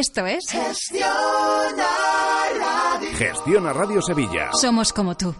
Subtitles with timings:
[0.00, 1.84] Esto es Gestiona
[2.58, 3.10] Radio.
[3.18, 4.48] Gestiona Radio Sevilla.
[4.58, 5.34] Somos como tú.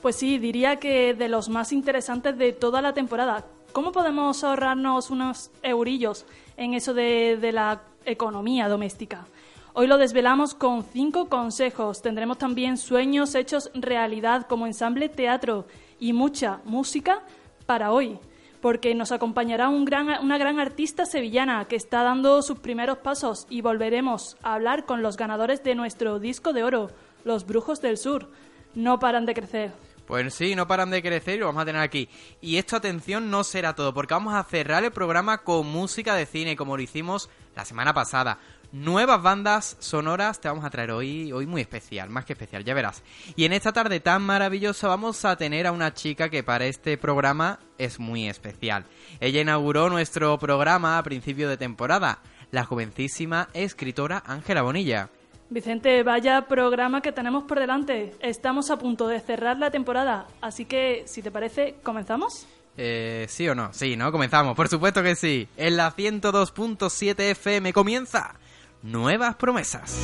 [0.00, 3.44] Pues sí, diría que de los más interesantes de toda la temporada.
[3.72, 6.24] ¿Cómo podemos ahorrarnos unos eurillos
[6.56, 9.26] en eso de, de la economía doméstica?
[9.72, 12.02] Hoy lo desvelamos con cinco consejos.
[12.02, 15.66] Tendremos también sueños hechos realidad como ensamble teatro
[15.98, 17.24] y mucha música
[17.66, 18.20] para hoy
[18.60, 23.46] porque nos acompañará un gran, una gran artista sevillana que está dando sus primeros pasos
[23.48, 26.90] y volveremos a hablar con los ganadores de nuestro disco de oro,
[27.24, 28.28] los Brujos del Sur.
[28.74, 29.72] No paran de crecer.
[30.06, 32.08] Pues sí, no paran de crecer y lo vamos a tener aquí.
[32.40, 36.26] Y esto, atención, no será todo, porque vamos a cerrar el programa con música de
[36.26, 38.38] cine, como lo hicimos la semana pasada
[38.72, 42.74] nuevas bandas sonoras te vamos a traer hoy, hoy muy especial, más que especial, ya
[42.74, 43.02] verás.
[43.36, 46.96] Y en esta tarde tan maravillosa vamos a tener a una chica que para este
[46.98, 48.84] programa es muy especial.
[49.20, 55.08] Ella inauguró nuestro programa a principio de temporada, la jovencísima escritora Ángela Bonilla.
[55.48, 58.14] Vicente, vaya programa que tenemos por delante.
[58.20, 62.46] Estamos a punto de cerrar la temporada, así que, si te parece, ¿comenzamos?
[62.76, 63.72] Eh, ¿Sí o no?
[63.72, 64.12] Sí, ¿no?
[64.12, 65.48] Comenzamos, por supuesto que sí.
[65.56, 68.36] En la 102.7 FM comienza
[68.82, 69.96] nuevas promesas.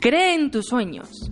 [0.00, 1.30] Cree en tus sueños.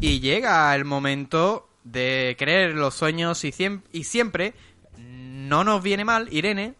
[0.00, 3.52] Y llega el momento de creer los sueños y,
[3.92, 4.54] y siempre
[4.96, 6.74] no nos viene mal, Irene.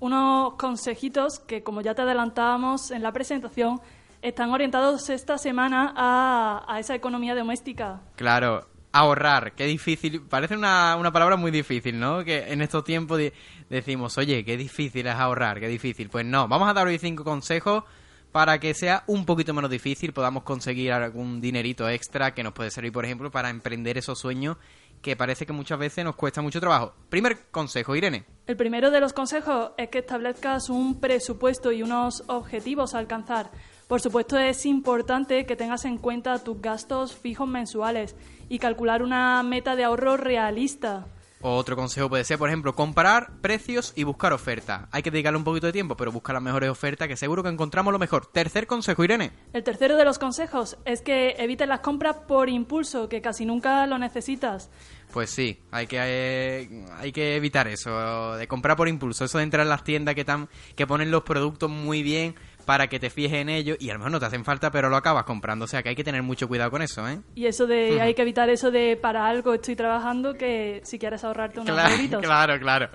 [0.00, 3.80] Unos consejitos que, como ya te adelantábamos en la presentación,
[4.22, 8.00] están orientados esta semana a, esa economía doméstica.
[8.16, 12.24] Claro, ahorrar, qué difícil, parece una, una palabra muy difícil, ¿no?
[12.24, 13.20] Que en estos tiempos
[13.68, 16.10] decimos, oye, qué difícil es ahorrar, qué difícil.
[16.10, 17.84] Pues no, vamos a dar hoy cinco consejos
[18.32, 22.70] para que sea un poquito menos difícil, podamos conseguir algún dinerito extra que nos puede
[22.70, 24.56] servir, por ejemplo, para emprender esos sueños
[25.02, 26.94] que parece que muchas veces nos cuesta mucho trabajo.
[27.08, 28.24] Primer consejo, Irene.
[28.46, 33.50] El primero de los consejos es que establezcas un presupuesto y unos objetivos a alcanzar.
[33.86, 38.16] Por supuesto, es importante que tengas en cuenta tus gastos fijos mensuales
[38.48, 41.06] y calcular una meta de ahorro realista.
[41.40, 44.88] Otro consejo puede ser, por ejemplo, comparar precios y buscar ofertas.
[44.90, 47.48] Hay que dedicarle un poquito de tiempo, pero buscar las mejores ofertas, que seguro que
[47.48, 48.26] encontramos lo mejor.
[48.26, 49.30] Tercer consejo, Irene.
[49.52, 53.86] El tercero de los consejos es que evites las compras por impulso, que casi nunca
[53.86, 54.70] lo necesitas.
[55.12, 59.44] Pues sí, hay que, eh, hay que evitar eso, de comprar por impulso, eso de
[59.44, 62.34] entrar en las tiendas que, tan, que ponen los productos muy bien,
[62.68, 64.90] para que te fijes en ello y a lo mejor no te hacen falta, pero
[64.90, 65.64] lo acabas comprando.
[65.64, 67.18] O sea que hay que tener mucho cuidado con eso, ¿eh?
[67.34, 71.24] Y eso de, hay que evitar eso de para algo estoy trabajando que si quieres
[71.24, 72.90] ahorrarte unos claro, Claro, claro.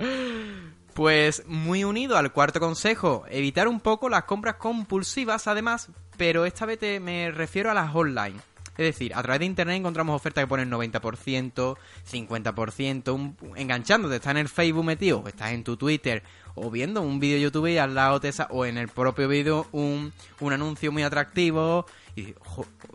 [0.94, 6.68] Pues muy unido al cuarto consejo, evitar un poco las compras compulsivas además, pero esta
[6.68, 8.38] vez me refiero a las online.
[8.78, 11.78] Es decir, a través de internet encontramos ofertas que ponen 90%,
[12.12, 14.16] 50%, un, enganchándote.
[14.18, 16.22] Estás en el Facebook metido, estás en tu Twitter
[16.56, 20.14] o viendo un vídeo YouTube y al lado te o en el propio vídeo un,
[20.40, 21.86] un anuncio muy atractivo
[22.16, 22.34] y,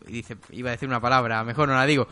[0.07, 2.07] dice, iba a decir una palabra, mejor no la digo.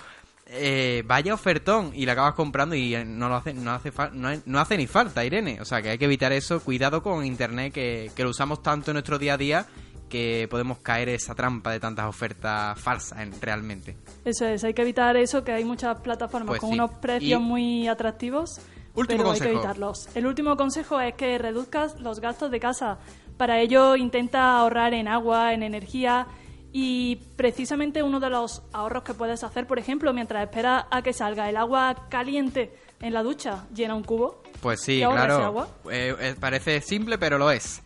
[0.49, 4.77] Eh, vaya ofertón y la acabas comprando y no lo hace no hace no, hace
[4.77, 8.23] ni falta Irene o sea que hay que evitar eso cuidado con internet que, que
[8.23, 9.67] lo usamos tanto en nuestro día a día
[10.09, 13.97] que podemos caer esa trampa de tantas ofertas falsas en, realmente.
[14.25, 17.89] Eso es, hay que evitar eso, que hay muchas plataformas pues con unos precios muy
[17.89, 18.61] atractivos
[18.97, 20.09] Último pero hay que evitarlos.
[20.17, 22.99] El último consejo es que reduzcas los gastos de casa.
[23.37, 26.27] Para ello intenta ahorrar en agua, en energía
[26.73, 31.15] Y precisamente uno de los ahorros que puedes hacer, por ejemplo, mientras esperas a que
[31.15, 34.43] salga el agua caliente en la ducha, llena un cubo.
[34.61, 35.45] Pues sí, ¿Te ahorras ese claro.
[35.47, 35.69] agua?
[35.91, 37.83] Eh, eh, parece simple, pero lo es.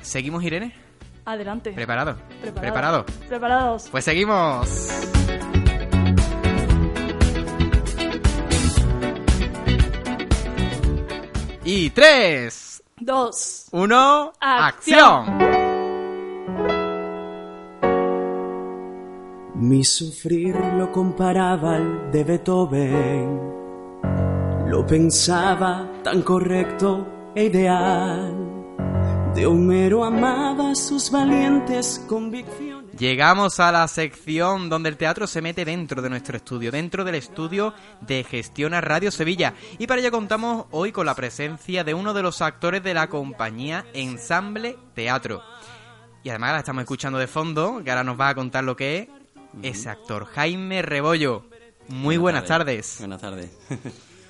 [0.00, 0.74] ¿Seguimos, Irene?
[1.26, 1.72] Adelante.
[1.72, 2.16] ¿Preparado?
[2.40, 2.60] Preparado.
[2.62, 3.04] ¿Preparado?
[3.28, 3.88] Preparados.
[3.90, 4.88] Pues seguimos.
[11.70, 13.66] Y tres, Dos.
[13.72, 15.28] uno, Acción.
[15.28, 15.38] acción.
[19.56, 23.38] Mi sufrir lo comparaba al de Beethoven,
[24.68, 28.37] lo pensaba tan correcto e ideal.
[29.38, 32.98] De Homero amaba sus valientes convicciones.
[32.98, 37.14] Llegamos a la sección donde el teatro se mete dentro de nuestro estudio, dentro del
[37.14, 39.54] estudio de Gestiona Radio Sevilla.
[39.78, 43.08] Y para ello contamos hoy con la presencia de uno de los actores de la
[43.08, 45.40] compañía Ensamble Teatro.
[46.24, 49.08] Y además la estamos escuchando de fondo, que ahora nos va a contar lo que
[49.62, 51.44] es ese actor, Jaime Rebollo.
[51.86, 52.96] Muy buenas, tardes.
[52.98, 53.56] Buenas tardes.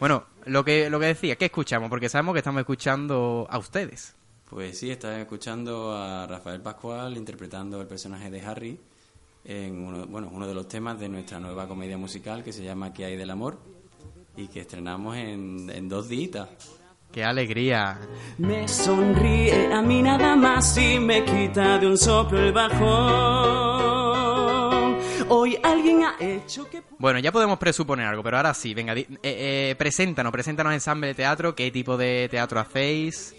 [0.00, 1.88] Bueno, lo que, lo que decía, ¿qué escuchamos?
[1.88, 4.17] Porque sabemos que estamos escuchando a ustedes.
[4.50, 8.80] Pues sí, estás escuchando a Rafael Pascual interpretando el personaje de Harry
[9.44, 12.92] en uno, bueno, uno de los temas de nuestra nueva comedia musical que se llama
[12.92, 13.58] ¿Qué hay del amor?
[14.36, 16.48] y que estrenamos en, en dos días.
[17.10, 17.98] ¡Qué alegría!
[18.38, 22.88] Me sonríe a mí nada más y me quita de un soplo el bajón.
[25.30, 26.82] Hoy alguien ha hecho que...
[26.98, 31.14] Bueno, ya podemos presuponer algo, pero ahora sí, venga, di- eh, eh, preséntanos, preséntanos Ensamble
[31.14, 33.34] Teatro, qué tipo de teatro hacéis.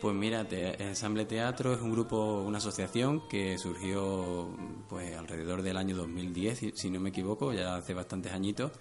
[0.00, 4.48] Pues mira, te- Ensamble Teatro es un grupo, una asociación que surgió
[4.88, 8.72] pues alrededor del año 2010, si- si no me equivoco, ya hace bastantes añitos.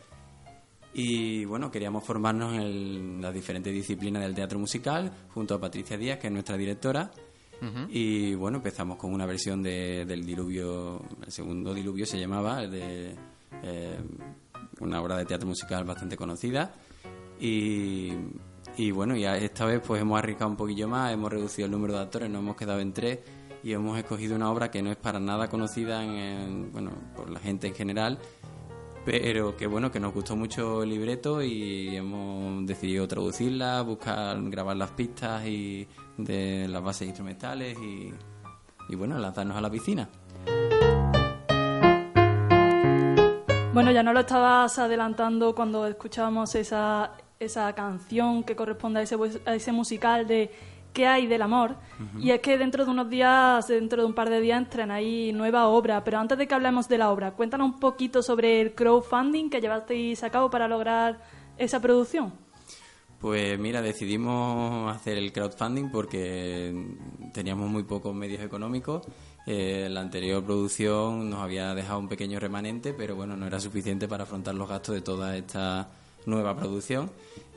[0.93, 6.19] Y bueno, queríamos formarnos en las diferentes disciplinas del teatro musical junto a Patricia Díaz,
[6.19, 7.11] que es nuestra directora.
[7.89, 13.13] Y bueno, empezamos con una versión de- del diluvio, el segundo diluvio se llamaba, de
[13.63, 13.97] eh,
[14.79, 16.73] una obra de teatro musical bastante conocida.
[17.41, 18.11] Y,
[18.79, 21.95] y bueno, ya esta vez pues hemos arriesgado un poquillo más, hemos reducido el número
[21.95, 23.19] de actores, nos hemos quedado en tres
[23.61, 27.29] y hemos escogido una obra que no es para nada conocida en, en- bueno, por
[27.29, 28.17] la gente en general,
[29.03, 34.77] pero que bueno, que nos gustó mucho el libreto y hemos decidido traducirla, buscar, grabar
[34.77, 35.85] las pistas y
[36.17, 38.13] de las bases instrumentales y,
[38.87, 40.07] y bueno, lanzarnos a la piscina.
[43.73, 49.15] Bueno, ya no lo estabas adelantando cuando escuchábamos esa, esa canción que corresponde a ese,
[49.45, 50.51] a ese musical de
[50.91, 51.75] ¿Qué hay del amor?
[52.19, 55.67] Y es que dentro de unos días, dentro de un par de días, estrenáis nueva
[55.67, 56.03] obra.
[56.03, 59.61] Pero antes de que hablemos de la obra, cuéntanos un poquito sobre el crowdfunding que
[59.61, 61.21] llevasteis a cabo para lograr
[61.57, 62.33] esa producción.
[63.19, 66.73] Pues mira, decidimos hacer el crowdfunding porque
[67.33, 69.03] teníamos muy pocos medios económicos.
[69.45, 74.07] Eh, la anterior producción nos había dejado un pequeño remanente, pero bueno, no era suficiente
[74.07, 75.87] para afrontar los gastos de toda esta
[76.29, 77.11] nueva producción.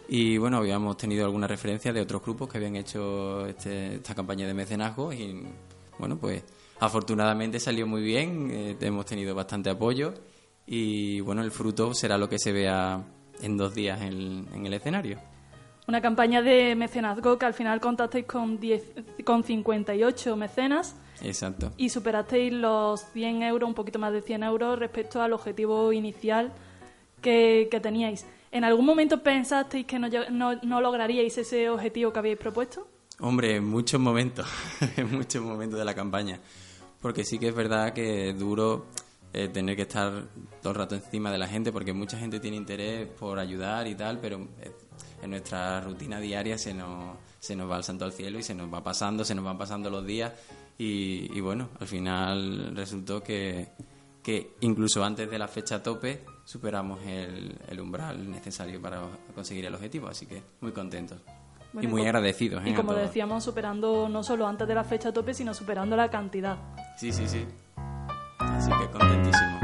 [0.08, 4.46] Y bueno, habíamos tenido alguna referencia de otros grupos que habían hecho este- esta campaña
[4.46, 5.46] de mecenazgo y
[5.98, 6.42] bueno, pues
[6.80, 10.12] afortunadamente salió muy bien, eh, hemos tenido bastante apoyo
[10.66, 13.02] y bueno, el fruto será lo que se vea
[13.40, 15.18] en dos días en- en el escenario.
[15.88, 18.82] Una campaña de mecenazgo que al final contasteis con, 10,
[19.24, 21.72] con 58 mecenas Exacto.
[21.76, 26.52] y superasteis los 100 euros, un poquito más de 100 euros respecto al objetivo inicial
[27.20, 28.26] que, que teníais.
[28.52, 32.86] ¿En algún momento pensasteis que no, no, no lograríais ese objetivo que habéis propuesto?
[33.20, 34.46] Hombre, en muchos momentos,
[34.96, 36.38] en muchos momentos de la campaña.
[37.00, 38.88] Porque sí que es verdad que es duro
[39.32, 40.26] eh, tener que estar
[40.60, 43.94] todo el rato encima de la gente, porque mucha gente tiene interés por ayudar y
[43.94, 44.70] tal, pero eh,
[45.22, 48.54] en nuestra rutina diaria se nos, se nos va el santo al cielo y se
[48.54, 50.30] nos va pasando, se nos van pasando los días.
[50.76, 53.68] Y, y bueno, al final resultó que,
[54.22, 59.02] que incluso antes de la fecha tope superamos el, el umbral necesario para
[59.34, 61.18] conseguir el objetivo, así que muy contentos.
[61.72, 62.64] Bueno, y muy agradecidos.
[62.64, 62.70] ¿eh?
[62.70, 66.10] Y a como decíamos, superando no solo antes de la fecha tope, sino superando la
[66.10, 66.58] cantidad.
[66.98, 67.46] Sí, sí, sí.
[68.38, 69.60] Así que contentísimo.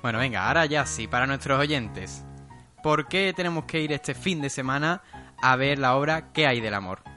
[0.00, 2.24] Bueno, venga, ahora ya sí, para nuestros oyentes.
[2.82, 5.02] ¿Por qué tenemos que ir este fin de semana
[5.42, 7.15] a ver la obra ¿Qué hay del amor?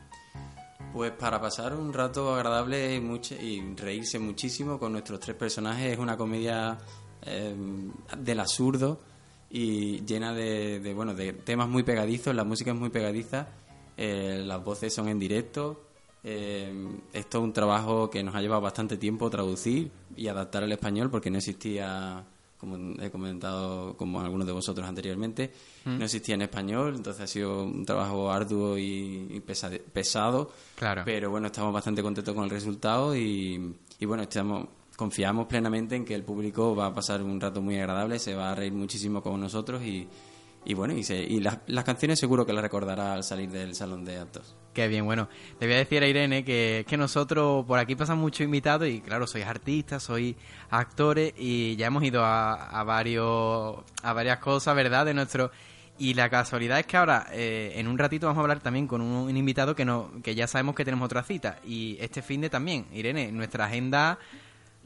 [0.94, 5.94] Pues para pasar un rato agradable y, mucho- y reírse muchísimo con nuestros tres personajes.
[5.94, 6.78] Es una comedia
[7.22, 7.56] eh,
[8.18, 9.00] del absurdo
[9.52, 12.34] y llena de, de, bueno, de temas muy pegadizos.
[12.36, 13.48] La música es muy pegadiza,
[13.98, 15.86] eh, las voces son en directo.
[16.24, 16.74] Eh,
[17.14, 21.10] esto es un trabajo que nos ha llevado bastante tiempo traducir y adaptar al español
[21.12, 22.26] porque no existía
[22.60, 25.52] como he comentado como algunos de vosotros anteriormente.
[25.86, 30.52] No existía en español, entonces ha sido un trabajo arduo y, y pesa- pesado.
[30.76, 31.04] Claro.
[31.06, 36.04] Pero bueno, estamos bastante contentos con el resultado y, y bueno, estamos confiamos plenamente en
[36.04, 39.24] que el público va a pasar un rato muy agradable, se va a reír muchísimo
[39.24, 40.06] con nosotros y,
[40.66, 44.06] y bueno, y, se- y las, canciones seguro que las recordará al salir del salón
[44.06, 44.56] de actos.
[44.74, 45.28] Qué bien, bueno.
[45.60, 49.02] Le voy a decir a Irene que, que nosotros por aquí pasan muchos invitados y
[49.02, 50.36] claro, sois artistas, sois
[50.70, 55.06] actores y ya hemos ido a, a varios a varias cosas, ¿verdad?
[55.06, 55.52] De nuestro
[55.98, 59.02] y la casualidad es que ahora eh, en un ratito vamos a hablar también con
[59.02, 62.40] un, un invitado que no que ya sabemos que tenemos otra cita y este fin
[62.42, 64.18] de también, Irene, nuestra agenda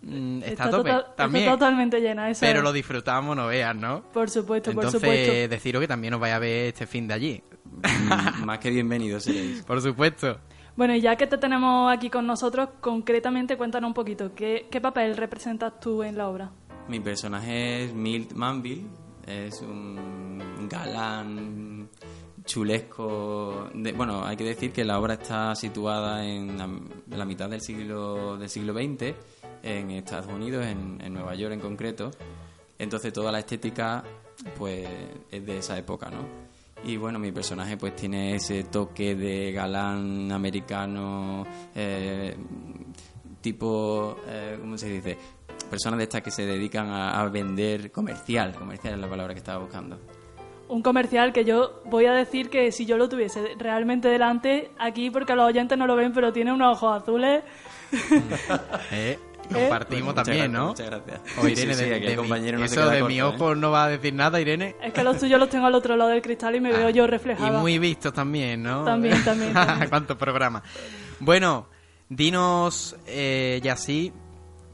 [0.04, 1.50] mm, está, a tope está también.
[1.50, 2.30] totalmente llena.
[2.30, 2.64] Eso pero es.
[2.64, 4.04] lo disfrutamos, no veas, ¿no?
[4.12, 5.50] Por supuesto, por Entonces, supuesto.
[5.50, 7.44] deciros que también os vaya a ver este fin de allí.
[7.66, 9.64] Mm, Más que bienvenidos seréis.
[9.68, 10.40] Por supuesto.
[10.76, 14.80] Bueno, y ya que te tenemos aquí con nosotros, concretamente cuéntanos un poquito, ¿qué, qué
[14.82, 16.52] papel representas tú en la obra?
[16.88, 18.86] Mi personaje es Milt Manville,
[19.26, 21.90] es un galán
[22.46, 23.70] chulesco.
[23.74, 27.50] de- bueno, hay que decir que la obra está situada en la, en la mitad
[27.50, 29.14] del siglo del siglo XX
[29.64, 32.12] en Estados Unidos, en, en Nueva York en concreto.
[32.78, 34.04] Entonces toda la estética,
[34.58, 34.88] pues,
[35.32, 36.44] es de esa época, ¿no?
[36.86, 42.36] Y bueno, mi personaje pues tiene ese toque de galán americano, eh,
[43.40, 45.18] tipo, eh, ¿cómo se dice?
[45.70, 49.40] Personas de estas que se dedican a, a vender comercial, comercial es la palabra que
[49.40, 49.98] estaba buscando.
[50.68, 55.10] Un comercial que yo voy a decir que si yo lo tuviese realmente delante, aquí,
[55.10, 57.44] porque los oyentes no lo ven, pero tiene unos ojos azules.
[58.92, 59.20] Eh,
[59.54, 60.68] compartimos también, gracias, ¿no?
[60.70, 61.22] Muchas gracias.
[61.38, 63.24] O Irene, Sí, sí, de, de el compañero mi, no eso de corto, mi ¿eh?
[63.24, 64.76] ojo no va a decir nada, Irene.
[64.82, 67.08] Es que los tuyos los tengo al otro lado del cristal y me veo yo
[67.08, 67.50] reflejada.
[67.50, 68.84] Ah, Y muy vistos también, ¿no?
[68.84, 69.90] También, también, también.
[69.90, 70.64] ¿Cuántos programas?
[71.20, 71.68] Bueno,
[72.10, 74.12] dinos, eh, ya sí,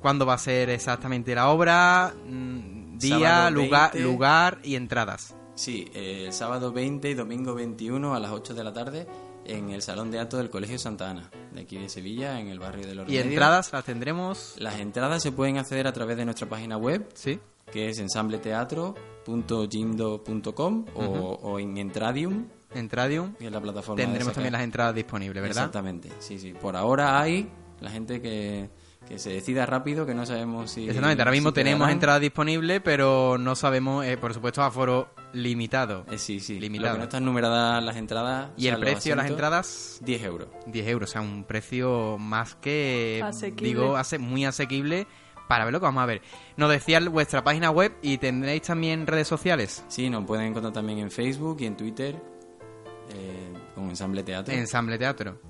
[0.01, 4.00] cuándo va a ser exactamente la obra, mm, día, lugar, 20.
[4.09, 5.36] lugar y entradas.
[5.55, 9.07] Sí, eh, el sábado 20 y domingo 21 a las 8 de la tarde
[9.56, 12.60] en el Salón de Actos del Colegio Santa Ana, de aquí de Sevilla, en el
[12.60, 13.32] barrio de los Y Remedios.
[13.34, 17.39] entradas las tendremos, Las entradas se pueden acceder a través de nuestra página web, ¿sí?
[17.72, 23.34] que es ensambleteatro.jimdo.com o, o en Entradium, Entradium.
[23.36, 25.63] que es la plataforma Tendremos también las entradas disponibles, ¿verdad?
[25.65, 26.53] Exactamente, sí, sí.
[26.53, 28.70] Por ahora hay la gente que,
[29.08, 30.88] que se decida rápido, que no sabemos si...
[30.88, 36.05] Exactamente, ahora mismo si tenemos entradas disponibles, pero no sabemos, eh, por supuesto, aforo limitado.
[36.12, 36.59] Eh, sí, sí.
[36.59, 36.89] Limitado.
[36.89, 38.50] Lo que no están numeradas las entradas...
[38.57, 40.00] ¿Y o sea, el precio de las entradas?
[40.03, 40.48] 10 euros.
[40.67, 43.67] 10 euros, o sea, un precio más que, Asequible.
[43.67, 45.07] digo, hace muy asequible
[45.48, 46.21] para ver lo que vamos a ver.
[46.57, 49.83] Nos decía vuestra página web y tendréis también redes sociales.
[49.88, 52.15] Sí, nos pueden encontrar también en Facebook y en Twitter
[53.12, 54.53] eh, con Ensamble Teatro.
[54.53, 55.41] Ensamble Teatro.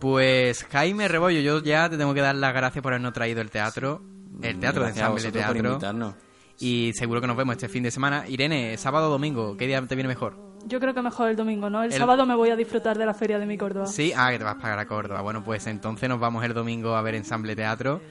[0.00, 3.50] Pues Jaime Rebollo, yo ya te tengo que dar las gracias por habernos traído el
[3.50, 4.02] teatro,
[4.42, 5.68] el teatro de Gracias a Ensamble por Teatro.
[5.68, 6.14] invitarnos.
[6.60, 8.24] Y seguro que nos vemos este fin de semana.
[8.28, 10.36] Irene, sábado o domingo, ¿qué día te viene mejor?
[10.66, 11.82] Yo creo que mejor el domingo, ¿no?
[11.82, 13.86] El, El- sábado me voy a disfrutar de la feria de mi Córdoba.
[13.86, 15.22] Sí, ah, que te vas a pagar a Córdoba.
[15.22, 18.02] Bueno, pues entonces nos vamos el domingo a ver Ensamble Teatro.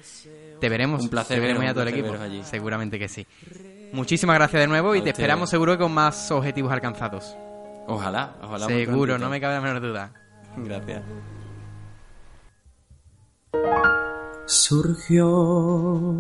[0.60, 1.04] Te veremos.
[1.04, 2.12] Un placer Te veremos ya todo el equipo.
[2.20, 2.42] allí.
[2.44, 3.26] Seguramente que sí.
[3.94, 7.36] Muchísimas gracias de nuevo y te esperamos seguro que con más objetivos alcanzados.
[7.88, 8.66] Ojalá, ojalá.
[8.66, 10.12] seguro, no me cabe la menor duda.
[10.58, 11.04] Gracias.
[14.46, 16.16] Surgió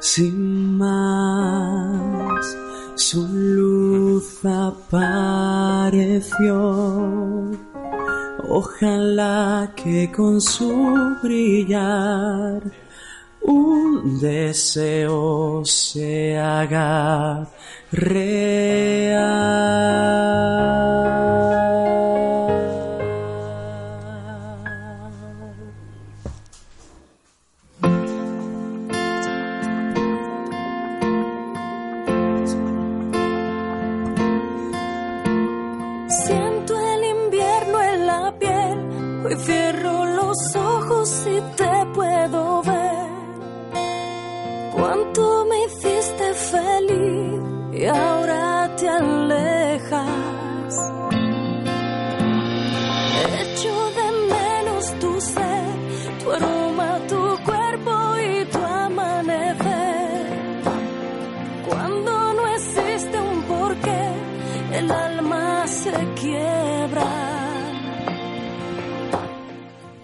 [0.00, 2.56] sin más,
[2.94, 5.16] su luz apareció.
[8.48, 12.62] Ojalá que con su brillar
[13.42, 17.48] un deseo se haga
[17.92, 19.66] real.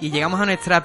[0.02, 0.82] Y llegamos a nuestra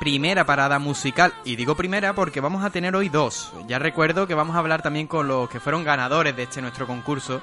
[0.00, 1.32] primera parada musical.
[1.44, 3.52] Y digo primera porque vamos a tener hoy dos.
[3.68, 6.84] Ya recuerdo que vamos a hablar también con los que fueron ganadores de este nuestro
[6.86, 7.40] concurso.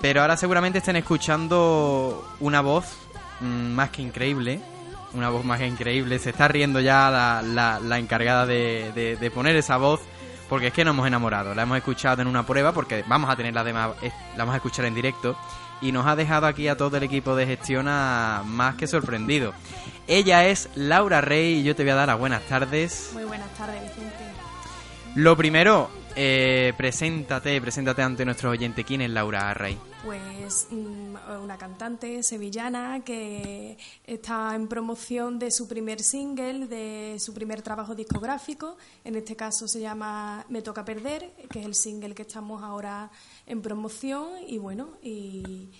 [0.00, 2.96] Pero ahora seguramente estén escuchando una voz
[3.40, 4.60] mm, más que increíble.
[5.12, 6.18] Una voz más que increíble.
[6.18, 7.42] Se está riendo ya la,
[7.78, 10.00] la- encargada de, de- poner esa voz.
[10.48, 11.54] porque es que nos hemos enamorado.
[11.54, 14.56] La hemos escuchado en una prueba porque vamos a tener la demás, la vamos a
[14.56, 15.36] escuchar en directo
[15.82, 19.52] y nos ha dejado aquí a todo el equipo de gestión a- más que sorprendido.
[20.14, 23.12] Ella es Laura Rey y yo te voy a dar las buenas tardes.
[23.14, 24.24] Muy buenas tardes, Vicente.
[25.14, 28.84] Lo primero, eh, preséntate, preséntate ante nuestros oyentes.
[28.84, 29.78] ¿Quién es Laura Rey?
[30.04, 37.32] Pues mm, una cantante sevillana que está en promoción de su primer single, de su
[37.32, 38.76] primer trabajo discográfico.
[39.04, 43.10] En este caso se llama Me toca perder, que es el single que estamos ahora
[43.46, 44.28] en promoción.
[44.46, 45.70] Y bueno, y,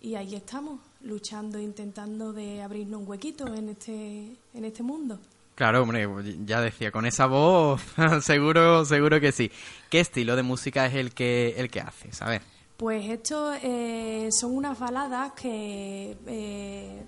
[0.00, 5.18] y ahí estamos, luchando, intentando de abrirnos un huequito en este, en este mundo.
[5.54, 6.06] Claro, hombre,
[6.44, 7.82] ya decía, con esa voz,
[8.22, 9.50] seguro, seguro que sí.
[9.90, 12.22] ¿Qué estilo de música es el que, el que haces?
[12.22, 12.42] A ver.
[12.76, 17.02] Pues esto eh, son unas baladas que eh,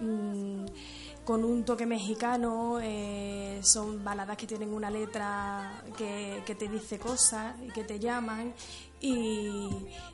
[0.00, 0.64] mm,
[1.26, 6.98] con un toque mexicano eh, son baladas que tienen una letra que, que te dice
[6.98, 8.54] cosas y que te llaman
[9.00, 9.68] y,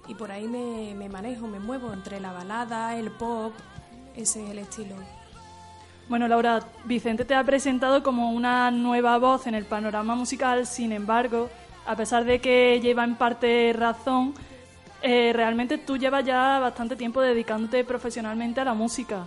[0.09, 3.53] y por ahí me, me manejo, me muevo entre la balada, el pop,
[4.15, 4.97] ese es el estilo.
[6.09, 10.93] Bueno, Laura, Vicente te ha presentado como una nueva voz en el panorama musical, sin
[10.93, 11.51] embargo,
[11.85, 14.33] a pesar de que lleva en parte razón,
[15.03, 19.25] eh, realmente tú llevas ya bastante tiempo dedicándote profesionalmente a la música.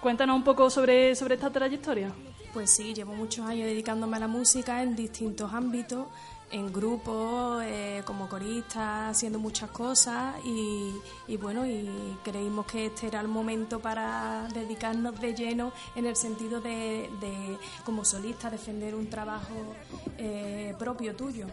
[0.00, 2.10] Cuéntanos un poco sobre, sobre esta trayectoria.
[2.52, 6.06] Pues sí, llevo muchos años dedicándome a la música en distintos ámbitos,
[6.52, 10.92] en grupos, eh, como corista, haciendo muchas cosas y,
[11.26, 11.88] y bueno, y
[12.22, 17.58] creímos que este era el momento para dedicarnos de lleno en el sentido de, de
[17.84, 19.74] como solista, defender un trabajo
[20.18, 21.46] eh, propio tuyo.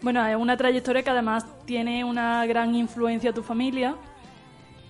[0.00, 3.96] Bueno, es una trayectoria que además tiene una gran influencia a tu familia.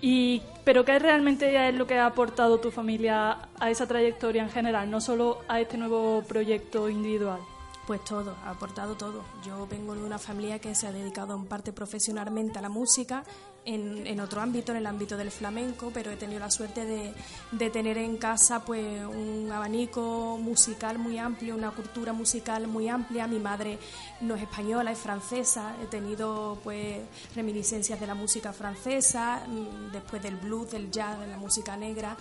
[0.00, 4.50] Y, pero ¿qué realmente es lo que ha aportado tu familia a esa trayectoria en
[4.50, 7.40] general, no solo a este nuevo proyecto individual?
[7.88, 9.24] Pues todo, ha aportado todo.
[9.42, 13.24] Yo vengo de una familia que se ha dedicado en parte profesionalmente a la música,
[13.64, 17.14] en, en otro ámbito, en el ámbito del flamenco, pero he tenido la suerte de,
[17.50, 23.26] de tener en casa pues un abanico musical muy amplio, una cultura musical muy amplia.
[23.26, 23.78] Mi madre
[24.20, 25.74] no es española, es francesa.
[25.82, 26.98] He tenido pues
[27.34, 32.18] reminiscencias de la música francesa, mm, después del blues, del jazz, de la música negra,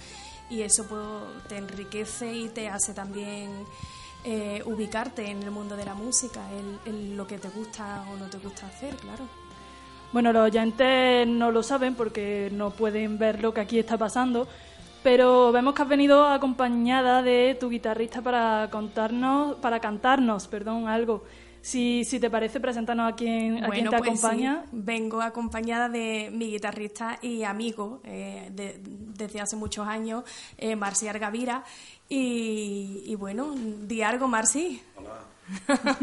[0.50, 1.04] y eso pues,
[1.50, 3.66] te enriquece y te hace también
[4.24, 8.18] eh, ubicarte en el mundo de la música, en, en lo que te gusta o
[8.18, 9.26] no te gusta hacer, claro.
[10.14, 14.48] Bueno, los oyentes no lo saben porque no pueden ver lo que aquí está pasando,
[15.04, 21.24] pero vemos que has venido acompañada de tu guitarrista para contarnos, para cantarnos, perdón, algo.
[21.62, 24.64] Si, si te parece, preséntanos a quién, a quién te pues acompaña.
[24.64, 30.24] sí, vengo acompañada de mi guitarrista y amigo eh, de- desde hace muchos años,
[30.58, 31.66] eh, Marcial Gavira.
[32.10, 34.82] Y, y bueno, di algo, Marci.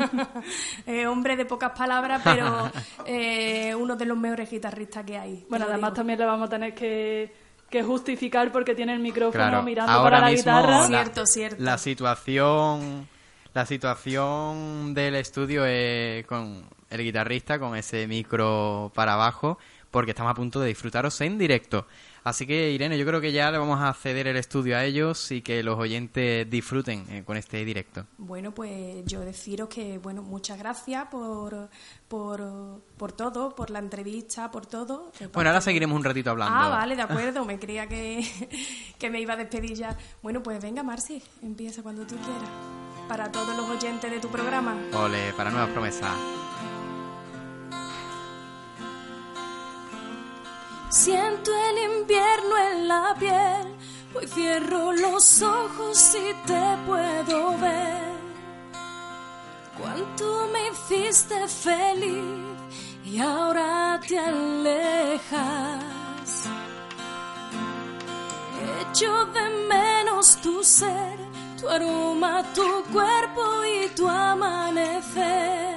[0.87, 2.71] Eh, hombre de pocas palabras, pero
[3.07, 5.47] eh, uno de los mejores guitarristas que hay.
[5.51, 5.97] Bueno, además digo.
[5.97, 7.35] también le vamos a tener que,
[7.69, 10.81] que justificar porque tiene el micrófono Claro, mirando ahora para la mismo guitarra.
[10.81, 11.63] la, Cierto, cierto.
[11.63, 13.09] la situación
[13.53, 19.59] la situación del estudio es con el guitarrista con ese micro para abajo
[19.91, 21.87] porque estamos a punto de disfrutaros en directo.
[22.25, 25.31] Así que Irene, yo creo que ya le vamos a ceder el estudio a ellos
[25.31, 28.07] y que los oyentes disfruten eh, con este directo.
[28.17, 31.69] Bueno, pues yo deciros que, bueno, muchas gracias por,
[32.09, 35.13] por, por todo, por la entrevista, por todo.
[35.35, 36.59] Bueno, ahora seguiremos un ratito hablando.
[36.59, 38.27] Ah, vale, de acuerdo, me creía que,
[38.99, 39.95] que me iba a despedir ya.
[40.23, 42.49] Bueno, pues venga, Marci, empieza cuando tú quieras.
[43.07, 44.75] Para todos los oyentes de tu programa.
[44.95, 46.17] Ole, para nuevas promesas.
[50.95, 53.75] Siento el invierno en la piel,
[54.15, 58.15] hoy cierro los ojos y te puedo ver.
[59.77, 62.23] Cuánto me hiciste feliz
[63.05, 65.81] y ahora te alejas.
[68.81, 71.19] Echo de menos tu ser,
[71.61, 75.75] tu aroma, tu cuerpo y tu amanecer.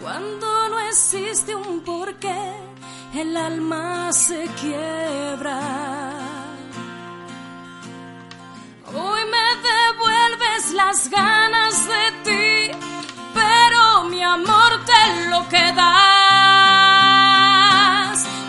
[0.00, 2.61] Cuando no existe un porqué,
[3.14, 5.60] el alma se quiebra.
[8.86, 12.70] Hoy me devuelves las ganas de ti,
[13.34, 15.92] pero mi amor te lo que das.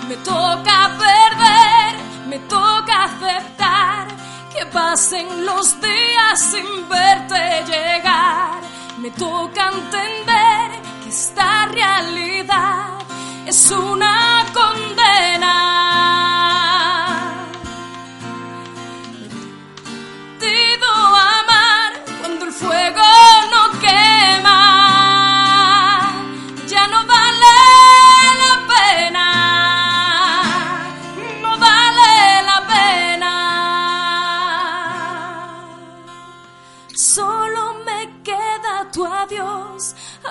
[0.07, 1.95] Me toca perder,
[2.29, 4.07] me toca aceptar
[4.53, 8.61] que pasen los días sin verte llegar.
[8.99, 10.71] Me toca entender
[11.03, 13.02] que esta realidad
[13.53, 16.42] es una condena.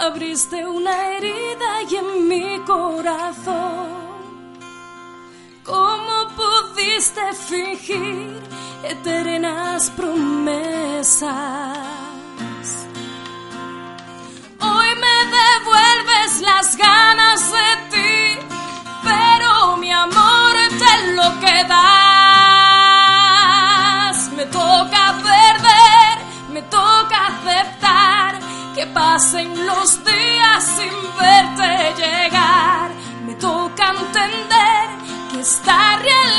[0.02, 4.02] Abriste una herida y en mi corazón.
[5.64, 8.40] ¿Cómo pudiste fingir
[8.82, 11.28] eternas promesas?
[14.60, 18.38] Hoy me devuelves las ganas de ti,
[19.04, 21.64] pero mi amor te lo que
[28.94, 32.90] pasen los días sin verte llegar.
[33.26, 34.88] Me toca entender
[35.30, 36.31] que esta realidad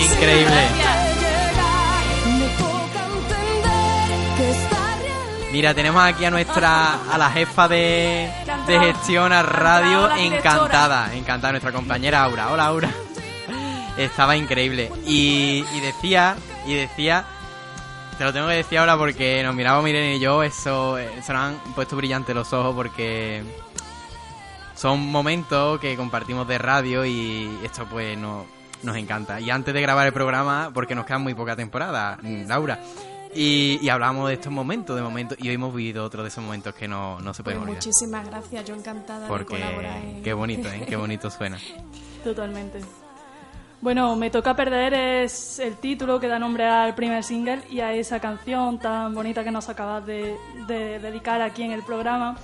[0.00, 0.62] Increíble.
[5.52, 8.30] Mira, tenemos aquí a nuestra, a la jefa de,
[8.66, 12.52] de gestión a radio, encantada, encantada, nuestra compañera Aura.
[12.52, 12.90] Hola Aura.
[13.96, 14.92] Estaba increíble.
[15.04, 17.24] Y, decía, y decía,
[18.18, 21.32] te lo tengo que decir ahora porque nos miramos Miren y yo, eso, eh, se
[21.32, 23.42] nos han puesto brillantes los ojos porque
[24.78, 28.46] son momentos que compartimos de radio y esto pues no,
[28.84, 29.40] nos encanta.
[29.40, 32.78] Y antes de grabar el programa, porque nos queda muy poca temporada, Laura,
[33.34, 36.42] y, y hablamos de estos momentos, de momentos, y hoy hemos vivido otro de esos
[36.44, 37.76] momentos que no, no se Pues pueden olvidar.
[37.84, 39.94] muchísimas gracias, yo encantada de colaborar.
[40.00, 40.84] Porque en- qué bonito, ¿eh?
[40.88, 41.58] Qué bonito suena.
[42.24, 42.80] Totalmente.
[43.80, 47.92] Bueno, Me Toca Perder es el título que da nombre al primer single y a
[47.94, 50.36] esa canción tan bonita que nos acabas de,
[50.66, 52.36] de dedicar aquí en el programa.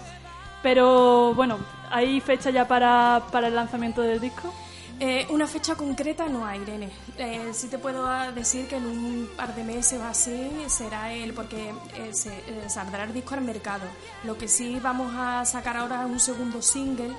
[0.64, 1.58] Pero bueno,
[1.90, 4.50] ¿hay fecha ya para, para el lanzamiento del disco?
[4.98, 6.88] Eh, una fecha concreta no hay, Irene.
[7.18, 11.34] Eh, sí te puedo decir que en un par de meses o así será el,
[11.34, 13.84] porque eh, se, eh, saldrá el disco al mercado.
[14.24, 17.12] Lo que sí vamos a sacar ahora es un segundo single,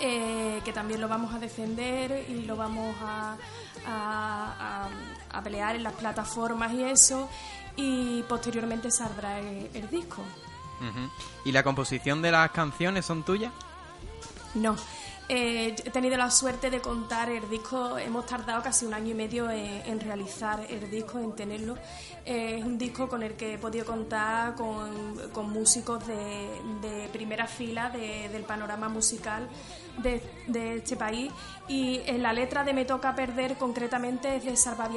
[0.00, 3.36] eh, que también lo vamos a defender y lo vamos a,
[3.86, 4.88] a-
[5.44, 7.28] pelear en las plataformas y eso.
[7.76, 10.22] Y posteriormente saldrá el disco.
[11.44, 13.52] ¿Y la composición de las canciones son tuyas?
[14.54, 14.76] No.
[15.28, 19.14] Eh, he tenido la suerte de contar el disco, hemos tardado casi un año y
[19.14, 21.76] medio en, realizar el disco, en tenerlo.
[22.24, 27.90] Eh, es un disco con el que he podido contar con, músicos de, primera fila
[27.90, 29.48] de- del panorama musical
[29.98, 31.32] de, este país.
[31.66, 34.88] Y en la letra de Me Toca Perder concretamente es de Salva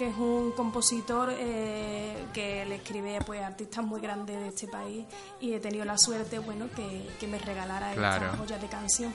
[0.00, 4.66] que es un compositor eh, que le escribe pues, a artistas muy grandes de este
[4.66, 5.04] país
[5.42, 8.24] y he tenido la suerte bueno que, que me regalara Claro.
[8.24, 9.12] esta joya de canción.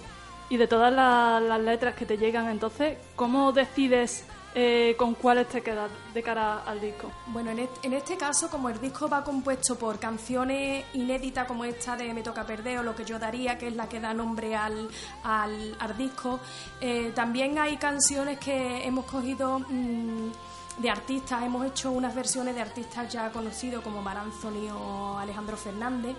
[0.47, 5.49] Y de todas la- las letras que te llegan, entonces, ¿cómo decides eh, con cuáles
[5.49, 7.11] te quedas de cara al disco?
[7.27, 11.65] Bueno, en este, en este caso, como el disco va compuesto por canciones inéditas como
[11.65, 14.13] esta de Me Toca Perder o Lo que yo daría, que es la que da
[14.13, 14.87] nombre al,
[15.23, 16.39] al, al disco,
[16.79, 20.29] eh, también hay canciones que hemos cogido mm,
[20.77, 25.55] de artistas, hemos hecho unas versiones de artistas ya conocidos como Mar Anthony o Alejandro
[25.55, 26.15] Fernández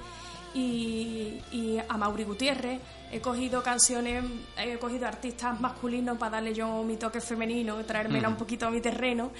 [0.54, 2.80] y, y a Mauri Gutiérrez.
[3.12, 4.24] He cogido canciones,
[4.58, 8.80] he cogido artistas masculinos para darle yo mi toque femenino, traérmela un poquito a mi
[8.80, 9.30] terreno.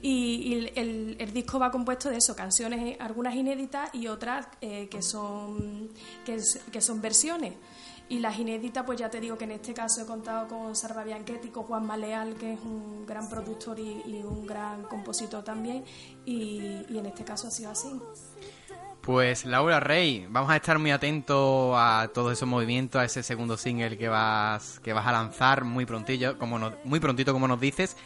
[0.00, 4.88] Y, y el, el disco va compuesto de eso, canciones, algunas inéditas y otras eh,
[4.90, 5.90] que, son,
[6.24, 7.54] que son versiones.
[8.12, 11.02] Y las inéditas, pues ya te digo que en este caso he contado con Sarva
[11.02, 15.82] Bianchetti, Juan Maleal, que es un gran productor y, un gran compositor también.
[16.26, 17.88] Y, y en este caso ha sido así.
[19.00, 23.56] Pues Laura Rey, vamos a estar muy atentos a todos esos movimientos, a ese segundo
[23.56, 27.58] single que vas que vas a lanzar muy prontillo, como nos- muy prontito como nos
[27.60, 27.96] dices.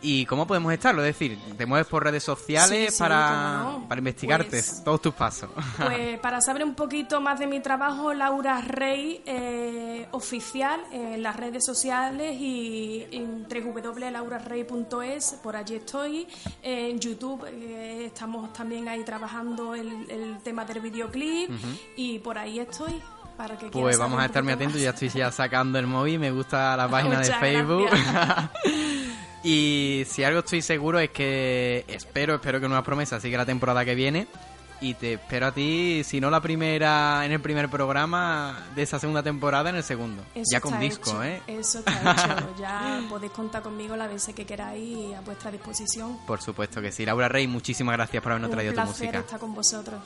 [0.00, 1.02] ¿Y cómo podemos estarlo?
[1.02, 3.88] Es decir, ¿te mueves por redes sociales Sí, sí, para, no.
[3.88, 5.50] para investigarte Pues- todos tus pasos?
[5.76, 11.34] Pues para saber un poquito más de mi trabajo, Laura Rey eh, oficial en las
[11.36, 16.28] redes sociales y en www.laurarrey.es, por allí estoy.
[16.62, 21.50] En YouTube eh, estamos también ahí trabajando el, el tema del videoclip
[21.96, 23.02] y por ahí estoy.
[23.36, 26.32] Para que Pues vamos a estar muy atentos, ya estoy ya sacando el móvil, me
[26.32, 27.88] gusta la página de Facebook.
[29.42, 33.84] Y si algo estoy seguro es que espero, espero que Nueva Promesa siga la temporada
[33.84, 34.26] que viene.
[34.80, 39.00] Y te espero a ti, si no la primera, en el primer programa de esa
[39.00, 40.22] segunda temporada, en el segundo.
[40.36, 41.42] Eso ya con disco, ¿eh?
[41.48, 42.54] Eso está hecho.
[42.60, 46.18] Ya podéis contar conmigo las veces que queráis a vuestra disposición.
[46.26, 47.04] Por supuesto que sí.
[47.04, 49.18] Laura Rey, muchísimas gracias por habernos traído tu música.
[49.18, 50.00] estar con vosotros.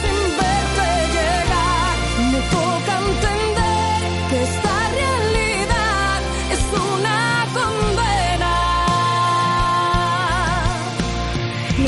[0.00, 1.98] Sin verte llegar,
[2.30, 4.69] no puedo entender que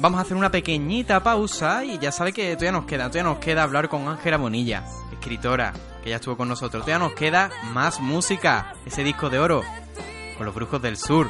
[0.00, 3.38] Vamos a hacer una pequeñita pausa y ya sabe que todavía nos queda, todavía nos
[3.38, 5.72] queda hablar con Ángela Bonilla, escritora,
[6.04, 6.84] que ya estuvo con nosotros.
[6.84, 9.62] Todavía nos queda más música, ese disco de oro,
[10.36, 11.28] con los brujos del sur.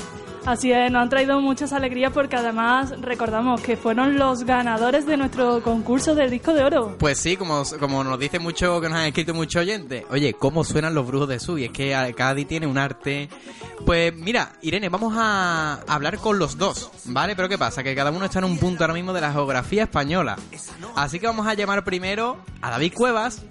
[0.45, 5.17] Así es, nos han traído muchas alegrías porque además recordamos que fueron los ganadores de
[5.17, 6.95] nuestro concurso del disco de oro.
[6.97, 10.05] Pues sí, como, como nos dice mucho, que nos han escrito muchos oyentes.
[10.09, 11.59] Oye, ¿cómo suenan los brujos del sur?
[11.59, 13.29] Y es que Cádiz tiene un arte...
[13.85, 17.35] Pues mira, Irene, vamos a hablar con los dos, ¿vale?
[17.35, 17.81] Pero ¿qué pasa?
[17.81, 20.37] Que cada uno está en un punto ahora mismo de la geografía española.
[20.95, 23.43] Así que vamos a llamar primero a David Cuevas,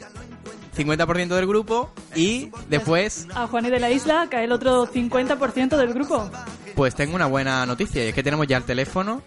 [0.79, 5.77] 50% del grupo, y después A Juan y de la Isla, es el otro 50%
[5.77, 6.31] del grupo.
[6.75, 9.23] Pues tengo una buena noticia y es que tenemos ya el teléfono.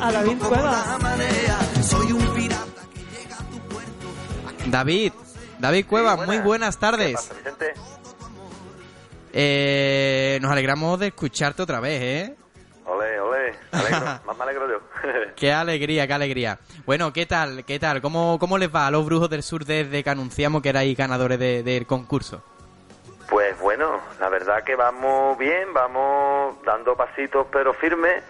[0.00, 0.86] A David Cuevas.
[1.86, 2.66] Soy un pirata.
[4.66, 5.12] David,
[5.58, 7.30] David Cueva, muy buenas tardes.
[9.32, 12.36] Eh, nos alegramos de escucharte otra vez, ¿eh?
[13.72, 14.00] Alegro.
[14.26, 14.80] Más me alegro yo.
[15.36, 16.58] Qué alegría, qué alegría.
[16.86, 17.64] Bueno, ¿qué tal?
[17.64, 18.00] ¿Qué tal?
[18.00, 21.38] ¿Cómo, cómo les va a los brujos del sur desde que anunciamos que erais ganadores
[21.38, 22.42] de- del concurso?
[23.28, 28.22] Pues bueno, la verdad que vamos bien, vamos dando pasitos pero firmes.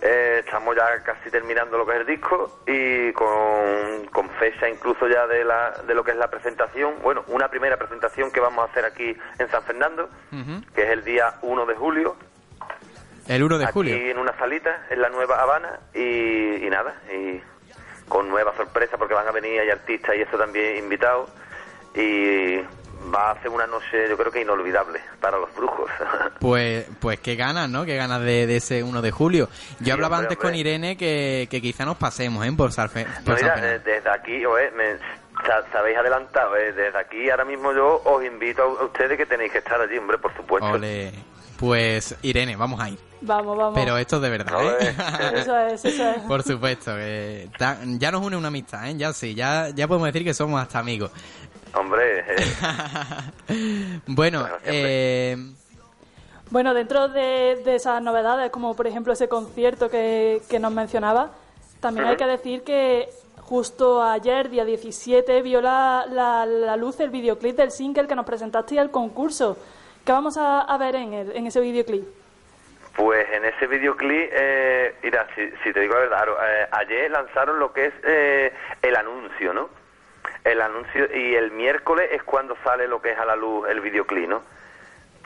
[0.00, 5.08] Eh, estamos ya casi terminando lo que es el disco y con, con fecha incluso
[5.08, 6.94] ya de, la, de lo que es la presentación.
[7.02, 10.08] Bueno, una primera presentación que vamos a hacer aquí en San Fernando,
[10.72, 12.14] que es el día 1 de julio.
[13.28, 13.94] El 1 de aquí julio.
[13.96, 17.40] en una salita en la Nueva Habana y, y nada, y
[18.08, 21.28] con nuevas sorpresas porque van a venir hay artistas y eso también invitados
[21.94, 22.56] y
[23.14, 25.90] va a ser una noche yo creo que inolvidable para los brujos.
[26.40, 27.84] Pues, pues qué ganas, ¿no?
[27.84, 29.48] Qué ganas de, de ese 1 de julio.
[29.80, 30.54] Yo Sí, hablaba hombre, antes con.
[30.54, 32.52] Irene que, que quizá nos pasemos, ¿eh?
[32.56, 33.76] Por, San Fe- No, por San mira, Fernando.
[33.76, 34.96] eh, desde aquí, oe, me,
[35.44, 39.26] sa- sabéis adelantado, eh, desde aquí ahora mismo yo os invito a, a ustedes que
[39.26, 40.68] tenéis que estar allí, hombre, por supuesto.
[40.70, 41.12] Ole.
[41.58, 42.98] Pues Irene, vamos a ir.
[43.20, 43.74] Vamos, vamos.
[43.74, 44.94] Pero esto es de verdad, ¿eh?
[45.34, 46.22] Eso es, eso es.
[46.22, 47.50] Por supuesto, que
[47.98, 48.96] ya nos une una amistad, ¿eh?
[48.96, 51.10] Ya sí, ya, ya podemos decir que somos hasta amigos.
[51.74, 52.36] Hombre, eh,
[54.06, 55.36] Bueno, Bueno, eh,
[56.50, 61.32] Bueno, dentro de, de esas novedades, como por ejemplo ese concierto que, que nos mencionaba,
[61.80, 63.08] también hay que decir que
[63.40, 68.24] justo ayer, día 17, vio la, la, la luz el videoclip del single que nos
[68.24, 69.56] presentaste al concurso.
[70.08, 72.02] ¿Qué vamos a, ver en, el- en ese videoclip?
[72.96, 77.58] Pues en ese videoclip, eh, mira, si, si te digo la verdad, eh, ayer lanzaron
[77.58, 79.68] lo que es eh, el anuncio, ¿no?
[80.44, 83.82] El anuncio, y el miércoles es cuando sale lo que es a la luz el
[83.82, 84.40] videoclip, ¿no?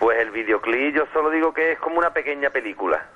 [0.00, 3.06] Pues el videoclip yo solo digo que es como una pequeña película.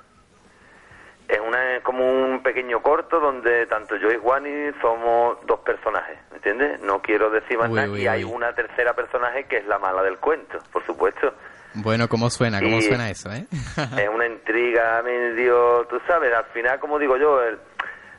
[1.27, 6.37] Es una, como un pequeño corto donde tanto yo y Juani somos dos personajes, ¿me
[6.37, 6.79] entiendes?
[6.81, 7.91] No quiero decir más Uy, nada.
[7.91, 8.31] uy, y hay uy.
[8.33, 11.33] una tercera personaje que es la mala del cuento, por supuesto.
[11.73, 12.59] bueno, ¿cómo suena?
[12.61, 13.45] ¿Cómo Y- suena eso, eh?
[13.97, 17.59] es una intriga medio, tú sabes, al final, como digo yo, el-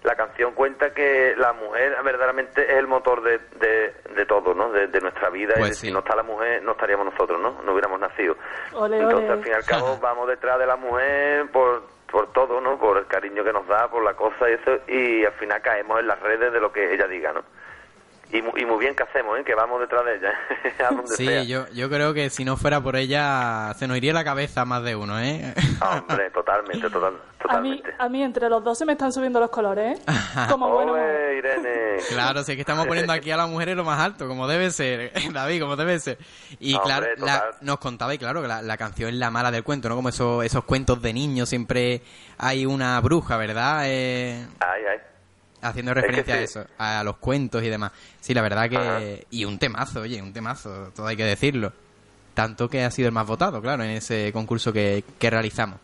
[0.03, 4.71] la canción cuenta que la mujer verdaderamente es el motor de, de, de todo, ¿no?
[4.71, 5.55] De, de nuestra vida.
[5.59, 5.87] Pues y sí.
[5.88, 7.61] Si no está la mujer, no estaríamos nosotros, ¿no?
[7.64, 8.37] No hubiéramos nacido.
[8.75, 9.38] Ole, Entonces, ole.
[9.38, 12.79] al fin y al cabo, vamos detrás de la mujer por, por todo, ¿no?
[12.79, 16.01] Por el cariño que nos da, por la cosa y eso, y al final caemos
[16.01, 17.44] en las redes de lo que ella diga, ¿no?
[18.31, 19.43] Y, mu- y muy bien que hacemos, ¿eh?
[19.45, 20.33] que vamos detrás de ella,
[20.87, 21.45] a donde Sí, sea.
[21.45, 24.83] yo, yo creo que si no fuera por ella se nos iría la cabeza más
[24.85, 25.55] de uno, ¿eh?
[25.81, 27.14] Hombre, totalmente, total,
[27.49, 30.03] A mí, a mí entre los dos se me están subiendo los colores, ¿eh?
[30.51, 30.95] Como bueno.
[31.38, 31.97] Irene.
[32.11, 34.71] Claro, si es que estamos poniendo aquí a las mujeres lo más alto, como debe
[34.73, 36.19] ser, David, como debe ser.
[36.61, 39.51] Y Hombre, claro, la- nos contaba, y claro, que la, la canción es la mala
[39.51, 39.95] del cuento, ¿no?
[39.97, 42.03] Como esos, esos cuentos de niños, siempre
[42.37, 43.83] hay una bruja, ¿verdad?
[43.87, 44.99] Eh, Ay, ay.
[45.62, 47.92] Haciendo Es que referencia a eso, a los cuentos y demás.
[48.21, 48.77] Sí, la verdad que...
[48.77, 49.01] Ajá.
[49.31, 51.73] Y un temazo, oye, un temazo, todo hay que decirlo.
[52.35, 55.81] Tanto que ha sido el más votado, claro, en ese concurso que, que realizamos.